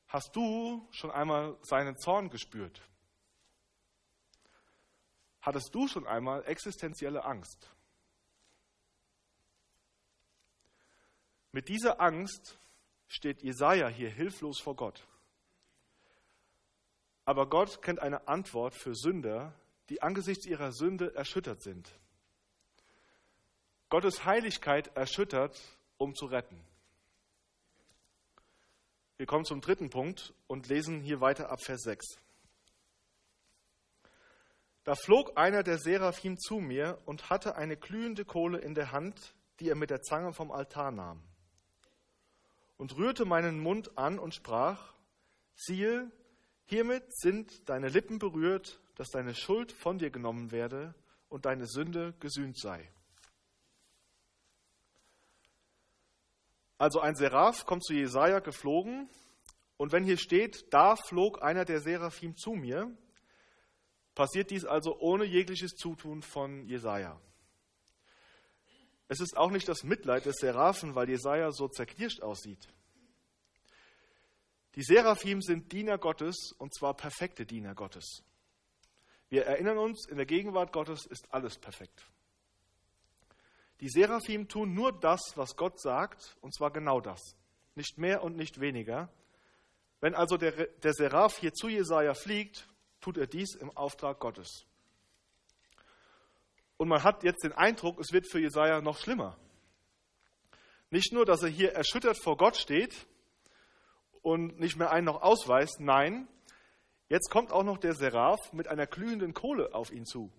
Hast 0.08 0.34
du 0.34 0.88
schon 0.90 1.10
einmal 1.10 1.58
seinen 1.62 1.96
Zorn 1.98 2.30
gespürt? 2.30 2.80
Hattest 5.42 5.74
du 5.74 5.86
schon 5.86 6.06
einmal 6.06 6.44
existenzielle 6.46 7.24
Angst? 7.24 7.70
Mit 11.52 11.68
dieser 11.68 12.00
Angst 12.00 12.58
steht 13.06 13.42
Jesaja 13.42 13.88
hier 13.88 14.10
hilflos 14.10 14.60
vor 14.60 14.76
Gott. 14.76 15.06
Aber 17.24 17.48
Gott 17.48 17.82
kennt 17.82 18.00
eine 18.00 18.28
Antwort 18.28 18.74
für 18.74 18.94
Sünder, 18.94 19.54
die 19.90 20.02
angesichts 20.02 20.46
ihrer 20.46 20.72
Sünde 20.72 21.14
erschüttert 21.14 21.62
sind. 21.62 21.90
Gottes 23.90 24.24
Heiligkeit 24.24 24.88
erschüttert, 24.96 25.58
um 25.96 26.14
zu 26.14 26.26
retten. 26.26 26.67
Wir 29.18 29.26
kommen 29.26 29.44
zum 29.44 29.61
dritten 29.61 29.90
Punkt 29.90 30.33
und 30.46 30.68
lesen 30.68 31.00
hier 31.00 31.20
weiter 31.20 31.50
ab 31.50 31.61
Vers 31.61 31.83
6. 31.83 32.07
Da 34.85 34.94
flog 34.94 35.37
einer 35.37 35.64
der 35.64 35.78
Seraphim 35.78 36.38
zu 36.38 36.61
mir 36.61 37.02
und 37.04 37.28
hatte 37.28 37.57
eine 37.57 37.76
glühende 37.76 38.24
Kohle 38.24 38.59
in 38.59 38.76
der 38.76 38.92
Hand, 38.92 39.35
die 39.59 39.68
er 39.68 39.74
mit 39.74 39.90
der 39.90 40.02
Zange 40.02 40.33
vom 40.33 40.52
Altar 40.52 40.92
nahm. 40.92 41.20
Und 42.76 42.96
rührte 42.96 43.24
meinen 43.24 43.59
Mund 43.59 43.98
an 43.98 44.20
und 44.20 44.37
sprach, 44.37 44.94
siehe, 45.57 46.12
hiermit 46.66 47.02
sind 47.09 47.68
deine 47.68 47.88
Lippen 47.88 48.20
berührt, 48.20 48.81
dass 48.94 49.11
deine 49.11 49.35
Schuld 49.35 49.72
von 49.72 49.98
dir 49.98 50.11
genommen 50.11 50.52
werde 50.52 50.94
und 51.28 51.44
deine 51.44 51.66
Sünde 51.66 52.14
gesühnt 52.20 52.57
sei. 52.57 52.88
Also 56.78 57.00
ein 57.00 57.16
Seraph 57.16 57.66
kommt 57.66 57.84
zu 57.84 57.92
Jesaja 57.92 58.38
geflogen 58.38 59.10
und 59.76 59.92
wenn 59.92 60.04
hier 60.04 60.16
steht, 60.16 60.72
da 60.72 60.94
flog 60.94 61.42
einer 61.42 61.64
der 61.64 61.80
Seraphim 61.80 62.36
zu 62.36 62.52
mir, 62.52 62.96
passiert 64.14 64.50
dies 64.50 64.64
also 64.64 64.98
ohne 64.98 65.24
jegliches 65.24 65.72
Zutun 65.72 66.22
von 66.22 66.66
Jesaja. 66.66 67.20
Es 69.08 69.20
ist 69.20 69.36
auch 69.36 69.50
nicht 69.50 69.68
das 69.68 69.84
Mitleid 69.84 70.26
des 70.26 70.36
Seraphen, 70.36 70.94
weil 70.94 71.08
Jesaja 71.08 71.50
so 71.50 71.66
zerknirscht 71.68 72.20
aussieht. 72.20 72.68
Die 74.74 74.82
Seraphim 74.82 75.42
sind 75.42 75.72
Diener 75.72 75.98
Gottes 75.98 76.52
und 76.58 76.74
zwar 76.74 76.94
perfekte 76.94 77.46
Diener 77.46 77.74
Gottes. 77.74 78.22
Wir 79.30 79.46
erinnern 79.46 79.78
uns, 79.78 80.06
in 80.08 80.16
der 80.16 80.26
Gegenwart 80.26 80.72
Gottes 80.72 81.06
ist 81.06 81.32
alles 81.32 81.58
perfekt. 81.58 82.06
Die 83.80 83.88
Seraphim 83.88 84.48
tun 84.48 84.74
nur 84.74 84.92
das, 84.92 85.20
was 85.36 85.56
Gott 85.56 85.80
sagt, 85.80 86.36
und 86.40 86.54
zwar 86.54 86.72
genau 86.72 87.00
das. 87.00 87.36
Nicht 87.74 87.98
mehr 87.98 88.22
und 88.22 88.36
nicht 88.36 88.60
weniger. 88.60 89.08
Wenn 90.00 90.14
also 90.14 90.36
der, 90.36 90.66
der 90.66 90.92
Seraph 90.92 91.38
hier 91.38 91.52
zu 91.52 91.68
Jesaja 91.68 92.14
fliegt, 92.14 92.68
tut 93.00 93.16
er 93.16 93.26
dies 93.26 93.54
im 93.54 93.76
Auftrag 93.76 94.18
Gottes. 94.18 94.66
Und 96.76 96.88
man 96.88 97.02
hat 97.02 97.24
jetzt 97.24 97.44
den 97.44 97.52
Eindruck, 97.52 97.98
es 98.00 98.12
wird 98.12 98.30
für 98.30 98.40
Jesaja 98.40 98.80
noch 98.80 98.98
schlimmer. 98.98 99.36
Nicht 100.90 101.12
nur, 101.12 101.26
dass 101.26 101.42
er 101.42 101.48
hier 101.48 101.72
erschüttert 101.72 102.18
vor 102.22 102.36
Gott 102.36 102.56
steht 102.56 103.06
und 104.22 104.58
nicht 104.58 104.76
mehr 104.76 104.90
einen 104.90 105.06
noch 105.06 105.22
ausweist, 105.22 105.80
nein, 105.80 106.28
jetzt 107.08 107.30
kommt 107.30 107.52
auch 107.52 107.64
noch 107.64 107.78
der 107.78 107.94
Seraph 107.94 108.52
mit 108.52 108.68
einer 108.68 108.86
glühenden 108.86 109.34
Kohle 109.34 109.74
auf 109.74 109.90
ihn 109.90 110.06
zu. 110.06 110.32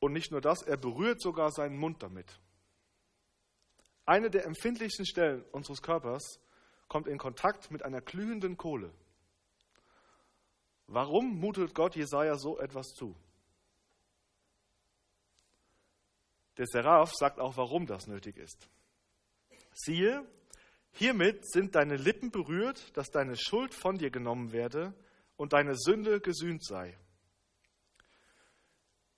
Und 0.00 0.12
nicht 0.12 0.32
nur 0.32 0.40
das, 0.40 0.62
er 0.62 0.76
berührt 0.76 1.20
sogar 1.20 1.52
seinen 1.52 1.76
Mund 1.76 2.02
damit. 2.02 2.40
Eine 4.06 4.30
der 4.30 4.46
empfindlichsten 4.46 5.06
Stellen 5.06 5.44
unseres 5.52 5.82
Körpers 5.82 6.40
kommt 6.88 7.06
in 7.06 7.18
Kontakt 7.18 7.70
mit 7.70 7.84
einer 7.84 8.00
glühenden 8.00 8.56
Kohle. 8.56 8.92
Warum 10.88 11.38
mutet 11.38 11.74
Gott 11.74 11.94
Jesaja 11.94 12.36
so 12.36 12.58
etwas 12.58 12.88
zu? 12.88 13.14
Der 16.56 16.66
Seraph 16.66 17.12
sagt 17.14 17.38
auch, 17.38 17.56
warum 17.56 17.86
das 17.86 18.08
nötig 18.08 18.36
ist. 18.36 18.68
Siehe, 19.72 20.26
hiermit 20.92 21.48
sind 21.48 21.76
deine 21.76 21.96
Lippen 21.96 22.30
berührt, 22.30 22.96
dass 22.96 23.10
deine 23.10 23.36
Schuld 23.36 23.72
von 23.72 23.98
dir 23.98 24.10
genommen 24.10 24.50
werde 24.50 24.92
und 25.36 25.52
deine 25.52 25.76
Sünde 25.76 26.20
gesühnt 26.20 26.64
sei. 26.64 26.98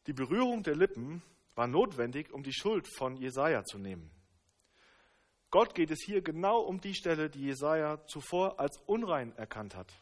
Die 0.07 0.12
Berührung 0.12 0.62
der 0.62 0.75
Lippen 0.75 1.23
war 1.55 1.67
notwendig, 1.67 2.33
um 2.33 2.43
die 2.43 2.53
Schuld 2.53 2.88
von 2.97 3.17
Jesaja 3.17 3.65
zu 3.65 3.79
nehmen. 3.79 4.11
Gott 5.51 5.75
geht 5.75 5.91
es 5.91 6.03
hier 6.03 6.23
genau 6.23 6.61
um 6.61 6.81
die 6.81 6.95
Stelle, 6.95 7.29
die 7.29 7.45
Jesaja 7.45 8.05
zuvor 8.07 8.59
als 8.59 8.79
unrein 8.87 9.37
erkannt 9.37 9.77
hat. 9.77 9.93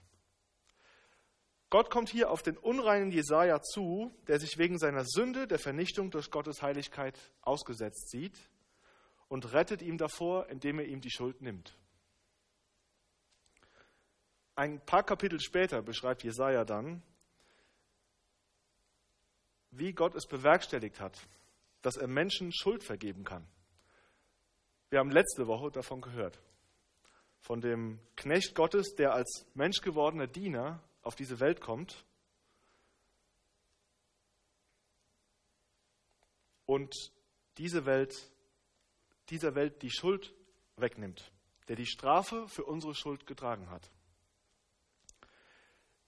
Gott 1.71 1.91
kommt 1.91 2.09
hier 2.09 2.31
auf 2.31 2.43
den 2.43 2.57
unreinen 2.57 3.11
Jesaja 3.11 3.61
zu, 3.61 4.13
der 4.27 4.41
sich 4.41 4.59
wegen 4.59 4.79
seiner 4.79 5.05
Sünde 5.05 5.47
der 5.47 5.59
Vernichtung 5.59 6.11
durch 6.11 6.31
Gottes 6.31 6.63
Heiligkeit 6.63 7.19
ausgesetzt 7.43 8.11
sieht 8.11 8.39
und 9.29 9.53
rettet 9.53 9.83
ihm 9.83 9.99
davor, 9.99 10.49
indem 10.49 10.81
er 10.81 10.87
ihm 10.87 11.01
die 11.01 11.11
Schuld 11.11 11.43
nimmt. 11.43 11.77
Ein 14.57 14.85
paar 14.85 15.05
Kapitel 15.05 15.41
später 15.41 15.81
beschreibt 15.81 16.25
Jesaja 16.25 16.65
dann, 16.65 17.03
wie 19.71 19.93
Gott 19.93 20.15
es 20.15 20.27
bewerkstelligt 20.27 21.01
hat, 21.01 21.19
dass 21.83 21.97
er 21.97 22.09
Menschen 22.09 22.53
Schuld 22.53 22.83
vergeben 22.85 23.25
kann. 23.25 23.47
Wir 24.91 24.99
haben 24.99 25.11
letzte 25.11 25.47
Woche 25.47 25.71
davon 25.71 26.01
gehört. 26.01 26.41
Von 27.41 27.61
dem 27.61 28.01
Knecht 28.17 28.55
Gottes, 28.55 28.95
der 28.97 29.15
als 29.15 29.47
menschgewordener 29.55 30.27
Diener 30.27 30.83
auf 31.03 31.15
diese 31.15 31.41
Welt 31.41 31.61
kommt 31.61 32.05
und 36.67 36.95
diese 37.57 37.87
Welt, 37.87 38.15
dieser 39.31 39.55
Welt 39.55 39.81
die 39.83 39.91
Schuld 39.91 40.35
wegnimmt, 40.77 41.33
der 41.69 41.77
die 41.77 41.87
Strafe 41.87 42.47
für 42.49 42.65
unsere 42.65 42.95
Schuld 42.95 43.27
getragen 43.27 43.71
hat. 43.71 43.91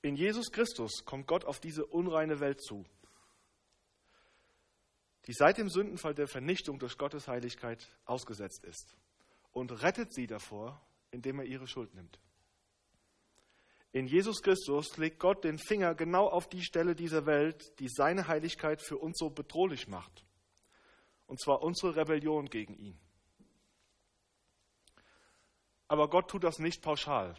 In 0.03 0.17
Jesus 0.17 0.51
Christus 0.51 1.05
kommt 1.05 1.29
Gott 1.29 1.45
auf 1.45 1.61
diese 1.61 1.87
unreine 1.87 2.41
Welt 2.41 2.61
zu, 2.61 2.85
die 5.27 5.33
seit 5.33 5.59
dem 5.59 5.69
Sündenfall 5.69 6.15
der 6.15 6.29
Vernichtung 6.29 6.79
durch 6.79 6.99
Gottes 6.99 7.29
Heiligkeit 7.29 7.89
ausgesetzt 8.05 8.65
ist, 8.65 8.97
und 9.53 9.83
rettet 9.83 10.13
sie 10.13 10.27
davor, 10.27 10.81
indem 11.11 11.39
er 11.39 11.45
ihre 11.45 11.67
Schuld 11.67 11.95
nimmt. 11.95 12.19
In 13.93 14.07
Jesus 14.07 14.43
Christus 14.43 14.97
legt 14.97 15.19
Gott 15.19 15.45
den 15.45 15.59
Finger 15.59 15.95
genau 15.95 16.27
auf 16.27 16.49
die 16.49 16.65
Stelle 16.65 16.95
dieser 16.95 17.27
Welt, 17.27 17.79
die 17.79 17.89
seine 17.89 18.27
Heiligkeit 18.27 18.81
für 18.81 18.97
uns 18.97 19.19
so 19.19 19.29
bedrohlich 19.29 19.87
macht. 19.87 20.25
Und 21.27 21.41
zwar 21.41 21.63
unsere 21.63 21.95
Rebellion 21.95 22.47
gegen 22.47 22.75
ihn. 22.75 22.99
Aber 25.89 26.09
Gott 26.09 26.31
tut 26.31 26.43
das 26.43 26.59
nicht 26.59 26.81
pauschal. 26.81 27.35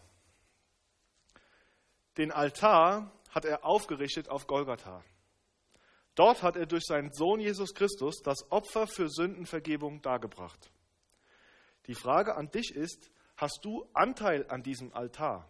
Den 2.18 2.32
Altar 2.32 3.12
hat 3.30 3.46
er 3.46 3.66
aufgerichtet 3.66 4.30
auf 4.30 4.46
Golgatha. 4.46 5.04
Dort 6.16 6.44
hat 6.44 6.56
er 6.56 6.66
durch 6.66 6.86
seinen 6.86 7.12
Sohn 7.12 7.40
Jesus 7.40 7.74
Christus 7.74 8.22
das 8.24 8.52
Opfer 8.52 8.88
für 8.88 9.10
Sündenvergebung 9.10 10.02
dargebracht. 10.02 10.72
Die 11.88 11.96
Frage 11.96 12.36
an 12.36 12.52
dich 12.52 12.76
ist, 12.76 13.12
hast 13.36 13.60
du 13.64 13.90
Anteil 13.94 14.48
an 14.50 14.64
diesem 14.64 14.94
Altar? 14.94 15.50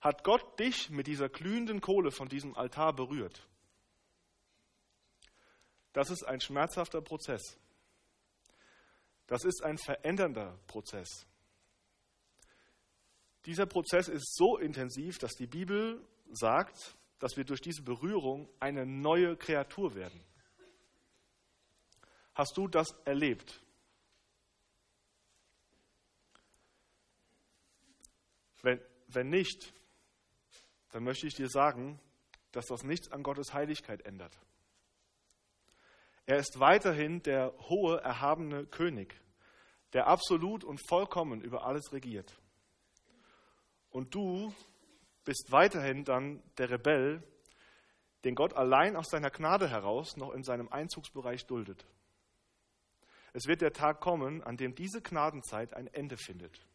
Hat 0.00 0.24
Gott 0.24 0.58
dich 0.58 0.90
mit 0.90 1.06
dieser 1.06 1.28
glühenden 1.28 1.80
Kohle 1.80 2.10
von 2.10 2.28
diesem 2.28 2.56
Altar 2.56 2.94
berührt? 2.94 3.46
Das 5.92 6.10
ist 6.10 6.24
ein 6.24 6.40
schmerzhafter 6.40 7.02
Prozess. 7.02 7.58
Das 9.26 9.44
ist 9.44 9.62
ein 9.62 9.76
verändernder 9.76 10.58
Prozess. 10.66 11.26
Dieser 13.44 13.66
Prozess 13.66 14.08
ist 14.08 14.36
so 14.36 14.56
intensiv, 14.56 15.18
dass 15.18 15.32
die 15.32 15.46
Bibel 15.46 16.06
sagt, 16.30 16.97
dass 17.18 17.36
wir 17.36 17.44
durch 17.44 17.60
diese 17.60 17.82
Berührung 17.82 18.48
eine 18.60 18.86
neue 18.86 19.36
Kreatur 19.36 19.94
werden. 19.94 20.20
Hast 22.34 22.56
du 22.56 22.68
das 22.68 22.90
erlebt? 23.04 23.60
Wenn, 28.62 28.80
wenn 29.08 29.28
nicht, 29.28 29.72
dann 30.90 31.04
möchte 31.04 31.26
ich 31.26 31.34
dir 31.34 31.48
sagen, 31.48 32.00
dass 32.52 32.66
das 32.66 32.82
nichts 32.82 33.10
an 33.10 33.22
Gottes 33.22 33.52
Heiligkeit 33.52 34.02
ändert. 34.02 34.38
Er 36.26 36.38
ist 36.38 36.60
weiterhin 36.60 37.22
der 37.22 37.54
hohe, 37.70 38.00
erhabene 38.00 38.66
König, 38.66 39.20
der 39.92 40.06
absolut 40.06 40.62
und 40.62 40.78
vollkommen 40.88 41.40
über 41.40 41.64
alles 41.64 41.92
regiert. 41.92 42.38
Und 43.90 44.14
du 44.14 44.54
bist 45.28 45.52
weiterhin 45.52 46.06
dann 46.06 46.42
der 46.56 46.70
Rebell, 46.70 47.22
den 48.24 48.34
Gott 48.34 48.54
allein 48.54 48.96
aus 48.96 49.10
seiner 49.10 49.28
Gnade 49.28 49.68
heraus 49.68 50.16
noch 50.16 50.32
in 50.32 50.42
seinem 50.42 50.70
Einzugsbereich 50.70 51.44
duldet. 51.44 51.84
Es 53.34 53.46
wird 53.46 53.60
der 53.60 53.74
Tag 53.74 54.00
kommen, 54.00 54.42
an 54.42 54.56
dem 54.56 54.74
diese 54.74 55.02
Gnadenzeit 55.02 55.74
ein 55.74 55.86
Ende 55.88 56.16
findet 56.16 56.66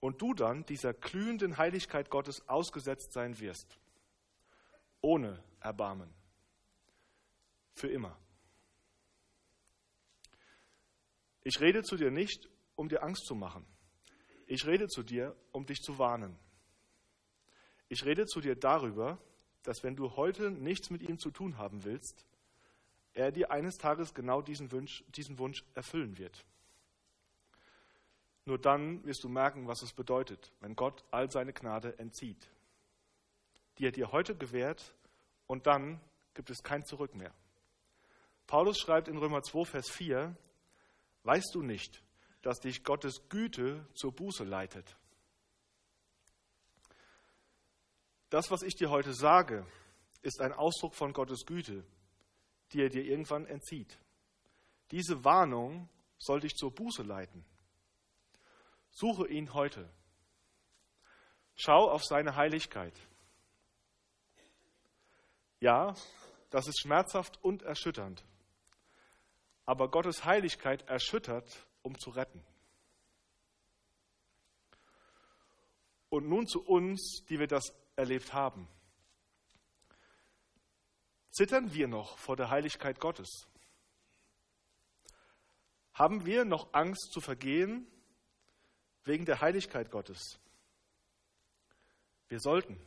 und 0.00 0.22
du 0.22 0.32
dann 0.32 0.64
dieser 0.64 0.94
glühenden 0.94 1.58
Heiligkeit 1.58 2.08
Gottes 2.08 2.48
ausgesetzt 2.48 3.12
sein 3.12 3.38
wirst, 3.40 3.78
ohne 5.02 5.44
Erbarmen, 5.60 6.08
für 7.74 7.88
immer. 7.88 8.16
Ich 11.42 11.60
rede 11.60 11.82
zu 11.82 11.98
dir 11.98 12.10
nicht, 12.10 12.48
um 12.74 12.88
dir 12.88 13.02
Angst 13.02 13.26
zu 13.26 13.34
machen. 13.34 13.66
Ich 14.46 14.64
rede 14.64 14.88
zu 14.88 15.02
dir, 15.02 15.36
um 15.52 15.66
dich 15.66 15.82
zu 15.82 15.98
warnen. 15.98 16.38
Ich 17.90 18.04
rede 18.04 18.24
zu 18.26 18.40
dir 18.40 18.54
darüber, 18.54 19.18
dass 19.64 19.82
wenn 19.82 19.96
du 19.96 20.14
heute 20.14 20.52
nichts 20.52 20.90
mit 20.90 21.02
ihm 21.02 21.18
zu 21.18 21.32
tun 21.32 21.58
haben 21.58 21.84
willst, 21.84 22.24
er 23.14 23.32
dir 23.32 23.50
eines 23.50 23.78
Tages 23.78 24.14
genau 24.14 24.42
diesen 24.42 24.70
Wunsch, 24.70 25.04
diesen 25.08 25.38
Wunsch 25.40 25.64
erfüllen 25.74 26.16
wird. 26.16 26.46
Nur 28.44 28.58
dann 28.58 29.04
wirst 29.04 29.24
du 29.24 29.28
merken, 29.28 29.66
was 29.66 29.82
es 29.82 29.92
bedeutet, 29.92 30.52
wenn 30.60 30.76
Gott 30.76 31.04
all 31.10 31.32
seine 31.32 31.52
Gnade 31.52 31.98
entzieht, 31.98 32.48
die 33.78 33.86
er 33.86 33.92
dir 33.92 34.12
heute 34.12 34.36
gewährt, 34.36 34.94
und 35.48 35.66
dann 35.66 36.00
gibt 36.34 36.48
es 36.50 36.62
kein 36.62 36.84
Zurück 36.84 37.16
mehr. 37.16 37.34
Paulus 38.46 38.78
schreibt 38.78 39.08
in 39.08 39.18
Römer 39.18 39.42
2, 39.42 39.64
Vers 39.64 39.90
4, 39.90 40.36
Weißt 41.24 41.52
du 41.54 41.62
nicht, 41.62 42.04
dass 42.42 42.60
dich 42.60 42.84
Gottes 42.84 43.28
Güte 43.28 43.84
zur 43.94 44.12
Buße 44.12 44.44
leitet? 44.44 44.96
Das, 48.30 48.50
was 48.52 48.62
ich 48.62 48.76
dir 48.76 48.90
heute 48.90 49.12
sage, 49.12 49.66
ist 50.22 50.40
ein 50.40 50.52
Ausdruck 50.52 50.94
von 50.94 51.12
Gottes 51.12 51.44
Güte, 51.46 51.84
die 52.72 52.80
er 52.80 52.88
dir 52.88 53.04
irgendwann 53.04 53.44
entzieht. 53.46 53.98
Diese 54.92 55.24
Warnung 55.24 55.88
soll 56.18 56.40
dich 56.40 56.54
zur 56.54 56.72
Buße 56.72 57.02
leiten. 57.02 57.44
Suche 58.90 59.28
ihn 59.28 59.52
heute. 59.52 59.88
Schau 61.56 61.90
auf 61.90 62.04
seine 62.04 62.36
Heiligkeit. 62.36 62.94
Ja, 65.58 65.94
das 66.50 66.68
ist 66.68 66.80
schmerzhaft 66.80 67.42
und 67.42 67.62
erschütternd. 67.62 68.24
Aber 69.66 69.90
Gottes 69.90 70.24
Heiligkeit 70.24 70.82
erschüttert, 70.88 71.66
um 71.82 71.98
zu 71.98 72.10
retten. 72.10 72.44
Und 76.08 76.28
nun 76.28 76.46
zu 76.46 76.64
uns, 76.64 77.24
die 77.28 77.38
wir 77.38 77.46
das 77.46 77.72
erlebt 78.00 78.32
haben. 78.32 78.66
Zittern 81.30 81.72
wir 81.72 81.86
noch 81.86 82.18
vor 82.18 82.36
der 82.36 82.50
Heiligkeit 82.50 82.98
Gottes? 82.98 83.46
Haben 85.92 86.26
wir 86.26 86.44
noch 86.44 86.72
Angst 86.72 87.12
zu 87.12 87.20
vergehen 87.20 87.86
wegen 89.04 89.24
der 89.24 89.40
Heiligkeit 89.40 89.90
Gottes. 89.90 90.38
Wir 92.28 92.40
sollten, 92.40 92.80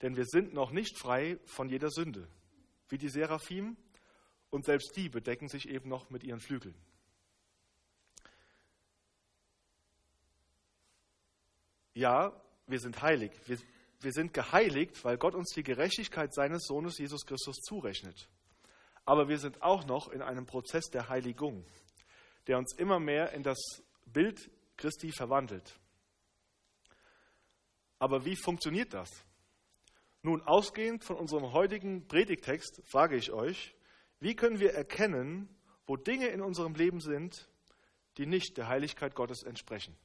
denn 0.00 0.16
wir 0.16 0.26
sind 0.26 0.54
noch 0.54 0.70
nicht 0.70 0.98
frei 0.98 1.38
von 1.44 1.68
jeder 1.68 1.90
Sünde, 1.90 2.28
wie 2.88 2.98
die 2.98 3.08
Seraphim, 3.08 3.76
und 4.50 4.66
selbst 4.66 4.96
die 4.96 5.08
bedecken 5.08 5.48
sich 5.48 5.68
eben 5.68 5.88
noch 5.88 6.10
mit 6.10 6.24
ihren 6.24 6.40
Flügeln. 6.40 6.74
Ja, 11.94 12.38
wir 12.66 12.80
sind 12.80 13.00
heilig. 13.02 13.32
Wir, 13.46 13.58
wir 14.04 14.12
sind 14.12 14.32
geheiligt, 14.32 15.04
weil 15.04 15.18
Gott 15.18 15.34
uns 15.34 15.50
die 15.50 15.62
Gerechtigkeit 15.62 16.34
seines 16.34 16.64
Sohnes 16.66 16.98
Jesus 16.98 17.24
Christus 17.26 17.56
zurechnet. 17.56 18.28
Aber 19.04 19.28
wir 19.28 19.38
sind 19.38 19.62
auch 19.62 19.84
noch 19.86 20.08
in 20.08 20.22
einem 20.22 20.46
Prozess 20.46 20.86
der 20.90 21.08
Heiligung, 21.08 21.64
der 22.46 22.58
uns 22.58 22.74
immer 22.76 23.00
mehr 23.00 23.32
in 23.32 23.42
das 23.42 23.58
Bild 24.06 24.50
Christi 24.76 25.12
verwandelt. 25.12 25.78
Aber 27.98 28.24
wie 28.24 28.36
funktioniert 28.36 28.94
das? 28.94 29.10
Nun, 30.22 30.40
ausgehend 30.42 31.04
von 31.04 31.16
unserem 31.16 31.52
heutigen 31.52 32.06
Predigtext 32.06 32.82
frage 32.86 33.16
ich 33.16 33.32
euch, 33.32 33.74
wie 34.20 34.36
können 34.36 34.60
wir 34.60 34.72
erkennen, 34.72 35.48
wo 35.86 35.96
Dinge 35.96 36.28
in 36.28 36.42
unserem 36.42 36.74
Leben 36.74 37.00
sind, 37.00 37.48
die 38.18 38.26
nicht 38.26 38.56
der 38.56 38.68
Heiligkeit 38.68 39.14
Gottes 39.16 39.42
entsprechen? 39.42 39.96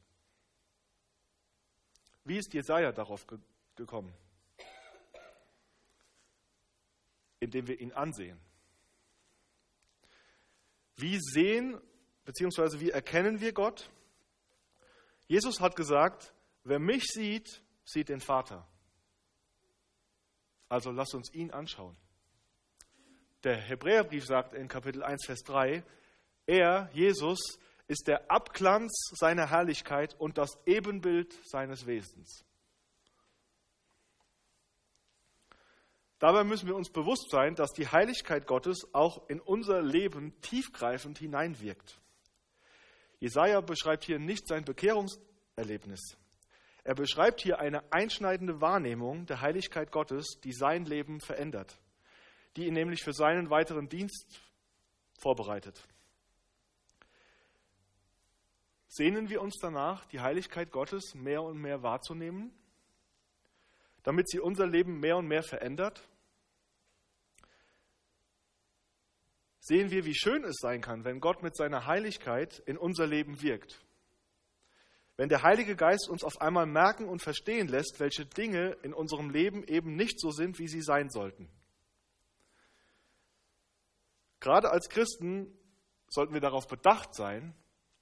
Wie 2.24 2.38
ist 2.38 2.54
Jesaja 2.54 2.92
darauf 2.92 3.26
gekommen? 3.78 4.14
Indem 7.40 7.68
wir 7.68 7.80
ihn 7.80 7.94
ansehen. 7.94 8.40
Wie 10.96 11.20
sehen 11.20 11.80
bzw. 12.26 12.80
wie 12.80 12.90
erkennen 12.90 13.40
wir 13.40 13.54
Gott? 13.54 13.90
Jesus 15.28 15.60
hat 15.60 15.76
gesagt, 15.76 16.34
wer 16.64 16.80
mich 16.80 17.06
sieht, 17.06 17.62
sieht 17.86 18.10
den 18.10 18.22
Vater. 18.22 18.68
Also 20.70 20.92
lasst 20.92 21.14
uns 21.14 21.34
ihn 21.34 21.52
anschauen. 21.52 21.96
Der 23.44 23.58
Hebräerbrief 23.58 24.26
sagt 24.26 24.54
in 24.54 24.68
Kapitel 24.68 25.04
1, 25.04 25.26
Vers 25.26 25.44
3, 25.44 25.84
er, 26.48 26.90
Jesus, 26.94 27.60
ist 27.88 28.08
der 28.08 28.30
Abglanz 28.32 28.92
seiner 29.14 29.50
Herrlichkeit 29.50 30.16
und 30.20 30.38
das 30.38 30.58
Ebenbild 30.66 31.34
seines 31.46 31.86
Wesens. 31.86 32.47
Dabei 36.20 36.44
müssen 36.44 36.68
wir 36.68 36.76
uns 36.76 36.90
bewusst 36.90 37.30
sein, 37.30 37.54
dass 37.56 37.74
die 37.74 37.88
Heiligkeit 37.88 38.48
Gottes 38.48 38.88
auch 38.94 39.30
in 39.30 39.40
unser 39.40 39.82
Leben 39.84 40.40
tiefgreifend 40.42 41.20
hineinwirkt. 41.20 42.00
Jesaja 43.20 43.62
beschreibt 43.62 44.04
hier 44.06 44.18
nicht 44.18 44.48
sein 44.48 44.64
Bekehrungserlebnis. 44.64 46.18
Er 46.84 46.96
beschreibt 46.96 47.42
hier 47.42 47.60
eine 47.60 47.92
einschneidende 47.92 48.62
Wahrnehmung 48.62 49.26
der 49.26 49.42
Heiligkeit 49.42 49.92
Gottes, 49.92 50.40
die 50.44 50.54
sein 50.54 50.86
Leben 50.86 51.20
verändert, 51.20 51.78
die 52.56 52.66
ihn 52.66 52.74
nämlich 52.74 53.04
für 53.04 53.14
seinen 53.14 53.50
weiteren 53.50 53.90
Dienst 53.90 54.40
vorbereitet. 55.20 55.84
Sehnen 58.88 59.30
wir 59.30 59.42
uns 59.42 59.58
danach, 59.62 60.06
die 60.06 60.22
Heiligkeit 60.22 60.72
Gottes 60.72 61.14
mehr 61.14 61.44
und 61.44 61.60
mehr 61.60 61.84
wahrzunehmen, 61.84 62.52
damit 64.08 64.30
sie 64.30 64.40
unser 64.40 64.66
Leben 64.66 65.02
mehr 65.02 65.18
und 65.18 65.28
mehr 65.28 65.44
verändert? 65.44 66.02
Sehen 69.60 69.92
wir, 69.92 70.06
wie 70.06 70.16
schön 70.16 70.46
es 70.46 70.56
sein 70.62 70.80
kann, 70.80 71.04
wenn 71.04 71.20
Gott 71.20 71.44
mit 71.44 71.58
seiner 71.58 71.88
Heiligkeit 71.88 72.60
in 72.60 72.78
unser 72.78 73.06
Leben 73.06 73.42
wirkt. 73.42 73.86
Wenn 75.18 75.28
der 75.28 75.44
Heilige 75.44 75.76
Geist 75.76 76.08
uns 76.08 76.24
auf 76.24 76.40
einmal 76.40 76.66
merken 76.66 77.10
und 77.10 77.22
verstehen 77.22 77.68
lässt, 77.68 78.00
welche 78.00 78.26
Dinge 78.26 78.78
in 78.82 78.94
unserem 78.94 79.30
Leben 79.30 79.66
eben 79.66 79.98
nicht 79.98 80.22
so 80.22 80.32
sind, 80.32 80.58
wie 80.58 80.70
sie 80.70 80.82
sein 80.82 81.10
sollten. 81.10 81.50
Gerade 84.40 84.72
als 84.72 84.88
Christen 84.88 85.54
sollten 86.08 86.34
wir 86.34 86.40
darauf 86.40 86.70
bedacht 86.70 87.14
sein, 87.14 87.54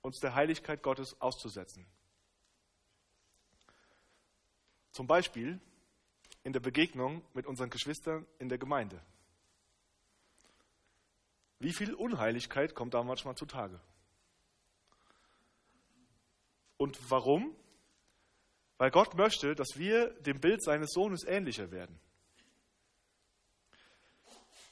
uns 0.02 0.20
der 0.20 0.36
Heiligkeit 0.36 0.84
Gottes 0.84 1.20
auszusetzen. 1.20 1.88
Zum 4.92 5.08
Beispiel 5.08 5.60
in 6.46 6.54
der 6.54 6.60
Begegnung 6.60 7.24
mit 7.34 7.48
unseren 7.48 7.72
Geschwistern 7.72 8.26
in 8.38 8.50
der 8.50 8.60
Gemeinde. 8.60 9.02
Wie 11.58 11.74
viel 11.74 11.94
Unheiligkeit 11.96 12.76
kommt 12.76 12.94
da 12.94 13.04
manchmal 13.04 13.36
zutage? 13.36 13.82
Und 16.78 17.00
warum? 17.10 17.56
Weil 18.78 18.92
Gott 18.92 19.16
möchte, 19.16 19.56
dass 19.56 19.70
wir 19.76 20.12
dem 20.22 20.40
Bild 20.40 20.64
seines 20.64 20.92
Sohnes 20.92 21.24
ähnlicher 21.24 21.72
werden. 21.72 22.00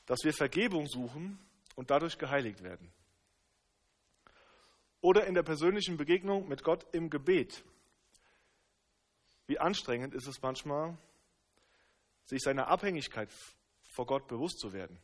Dass 0.05 0.19
wir 0.23 0.33
Vergebung 0.33 0.85
suchen 0.85 1.39
und 1.75 1.89
dadurch 1.89 2.19
geheiligt 2.19 2.61
werden. 2.61 2.93
Oder 5.01 5.25
in 5.25 5.33
der 5.33 5.43
persönlichen 5.43 5.97
Begegnung 5.97 6.47
mit 6.47 6.63
Gott 6.63 6.85
im 6.93 7.09
Gebet. 7.09 7.63
Wie 9.47 9.57
anstrengend 9.57 10.13
ist 10.13 10.27
es 10.27 10.39
manchmal, 10.41 10.95
sich 12.25 12.41
seiner 12.41 12.67
Abhängigkeit 12.67 13.29
vor 13.89 14.05
Gott 14.05 14.27
bewusst 14.27 14.59
zu 14.59 14.73
werden, 14.73 14.97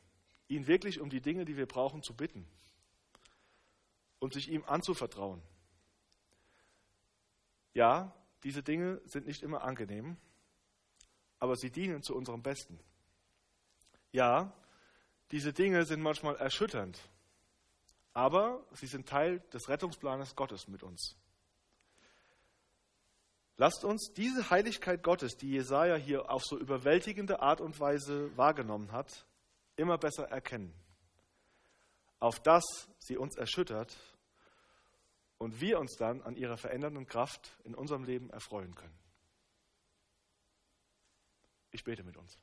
ihn 0.48 0.68
wirklich 0.68 1.00
um 1.00 1.10
die 1.10 1.22
Dinge, 1.22 1.46
die 1.46 1.58
wir 1.58 1.68
brauchen, 1.68 2.02
zu 2.02 2.16
bitten 2.16 2.48
und 4.20 4.34
sich 4.34 4.50
ihm 4.50 4.64
anzuvertrauen. 4.66 5.42
Ja, 7.74 8.16
diese 8.44 8.64
Dinge 8.64 9.02
sind 9.06 9.28
nicht 9.28 9.44
immer 9.44 9.64
angenehm, 9.64 10.18
aber 11.40 11.56
sie 11.56 11.72
dienen 11.72 12.04
zu 12.04 12.16
unserem 12.16 12.42
Besten. 12.42 12.80
Ja, 14.12 14.54
diese 15.32 15.54
Dinge 15.54 15.86
sind 15.86 16.02
manchmal 16.02 16.36
erschütternd, 16.38 17.00
aber 18.14 18.66
sie 18.74 18.88
sind 18.88 19.08
Teil 19.08 19.40
des 19.54 19.70
Rettungsplanes 19.70 20.36
Gottes 20.36 20.68
mit 20.68 20.84
uns. 20.84 21.16
Lasst 23.60 23.84
uns 23.84 24.14
diese 24.14 24.50
Heiligkeit 24.52 25.04
Gottes, 25.04 25.36
die 25.36 25.50
Jesaja 25.50 25.98
hier 25.98 26.32
auf 26.32 26.46
so 26.46 26.58
überwältigende 26.58 27.42
Art 27.42 27.60
und 27.60 27.78
Weise 27.78 28.36
wahrgenommen 28.38 28.94
hat, 28.94 29.26
immer 29.76 29.98
besser 29.98 30.30
erkennen. 30.30 30.74
Auf 32.20 32.40
dass 32.40 32.64
sie 33.00 33.18
uns 33.18 33.36
erschüttert 33.36 33.98
und 35.40 35.60
wir 35.60 35.78
uns 35.78 35.98
dann 35.98 36.22
an 36.22 36.38
ihrer 36.38 36.56
verändernden 36.56 37.06
Kraft 37.06 37.52
in 37.66 37.76
unserem 37.76 38.06
Leben 38.06 38.30
erfreuen 38.30 38.74
können. 38.76 38.98
Ich 41.72 41.84
bete 41.84 42.06
mit 42.06 42.16
uns. 42.16 42.40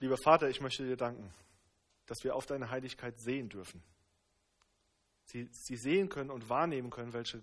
Lieber 0.00 0.16
Vater, 0.16 0.48
ich 0.48 0.62
möchte 0.62 0.86
dir 0.86 0.96
danken, 0.96 1.30
dass 2.06 2.24
wir 2.24 2.34
auf 2.34 2.46
deine 2.46 2.70
Heiligkeit 2.70 3.20
sehen 3.20 3.50
dürfen. 3.50 3.82
Sie, 5.24 5.48
sie 5.50 5.76
sehen 5.76 6.08
können 6.08 6.30
und 6.30 6.48
wahrnehmen 6.48 6.90
können, 6.90 7.12
welche 7.12 7.42